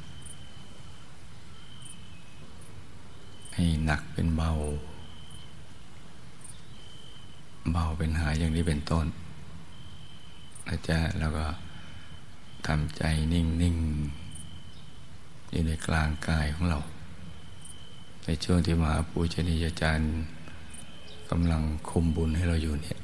[3.56, 4.52] ให้หนักเป็นเบา
[7.72, 9.06] เบาเป็นหายอย่างนี้เป็นต้น
[10.68, 11.46] นะจ๊ะแล้วก็
[12.68, 13.04] ทำใจ
[13.34, 13.76] นิ่ง
[14.64, 16.80] ๆ อยู่ในกลางกายของเรา
[18.24, 20.10] ในช่วงที่มหาปูชนียาจารย์
[21.32, 23.00] กำลังคุมบุญให้เราอยู่เนี่ย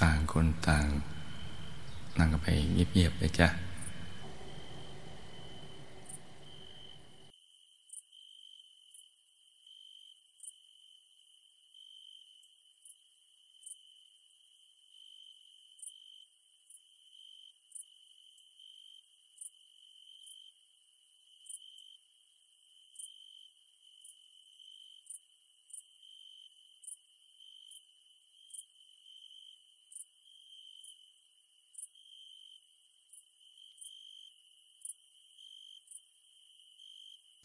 [0.00, 0.86] ต่างคนต่าง
[2.18, 3.48] นั่งกันไปเงียบๆเลยจ้ะ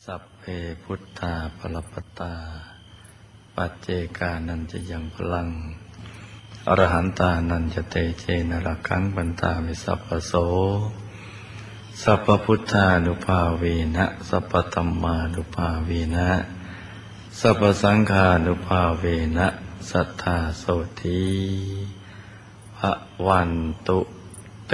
[0.08, 0.44] สัพเพ
[0.84, 2.34] พุทธาปรปตา
[3.56, 3.88] ปัจเจ
[4.18, 5.50] กานันจะยังพลัง
[6.68, 10.34] อรหันตานันจะเตเจนรักังบันตามิสัพพโส
[12.02, 13.64] สัพพุทธานุภาเว
[13.96, 16.30] นะ สัพพธรรมานุภาเวนะ
[17.40, 19.06] สัพพสังฆานุภาเว
[19.38, 19.48] นะ
[19.90, 20.64] สัทธาโส
[21.02, 21.24] ที
[22.78, 22.92] พระ
[23.28, 23.52] วัน
[23.88, 24.00] ตุ
[24.68, 24.74] เต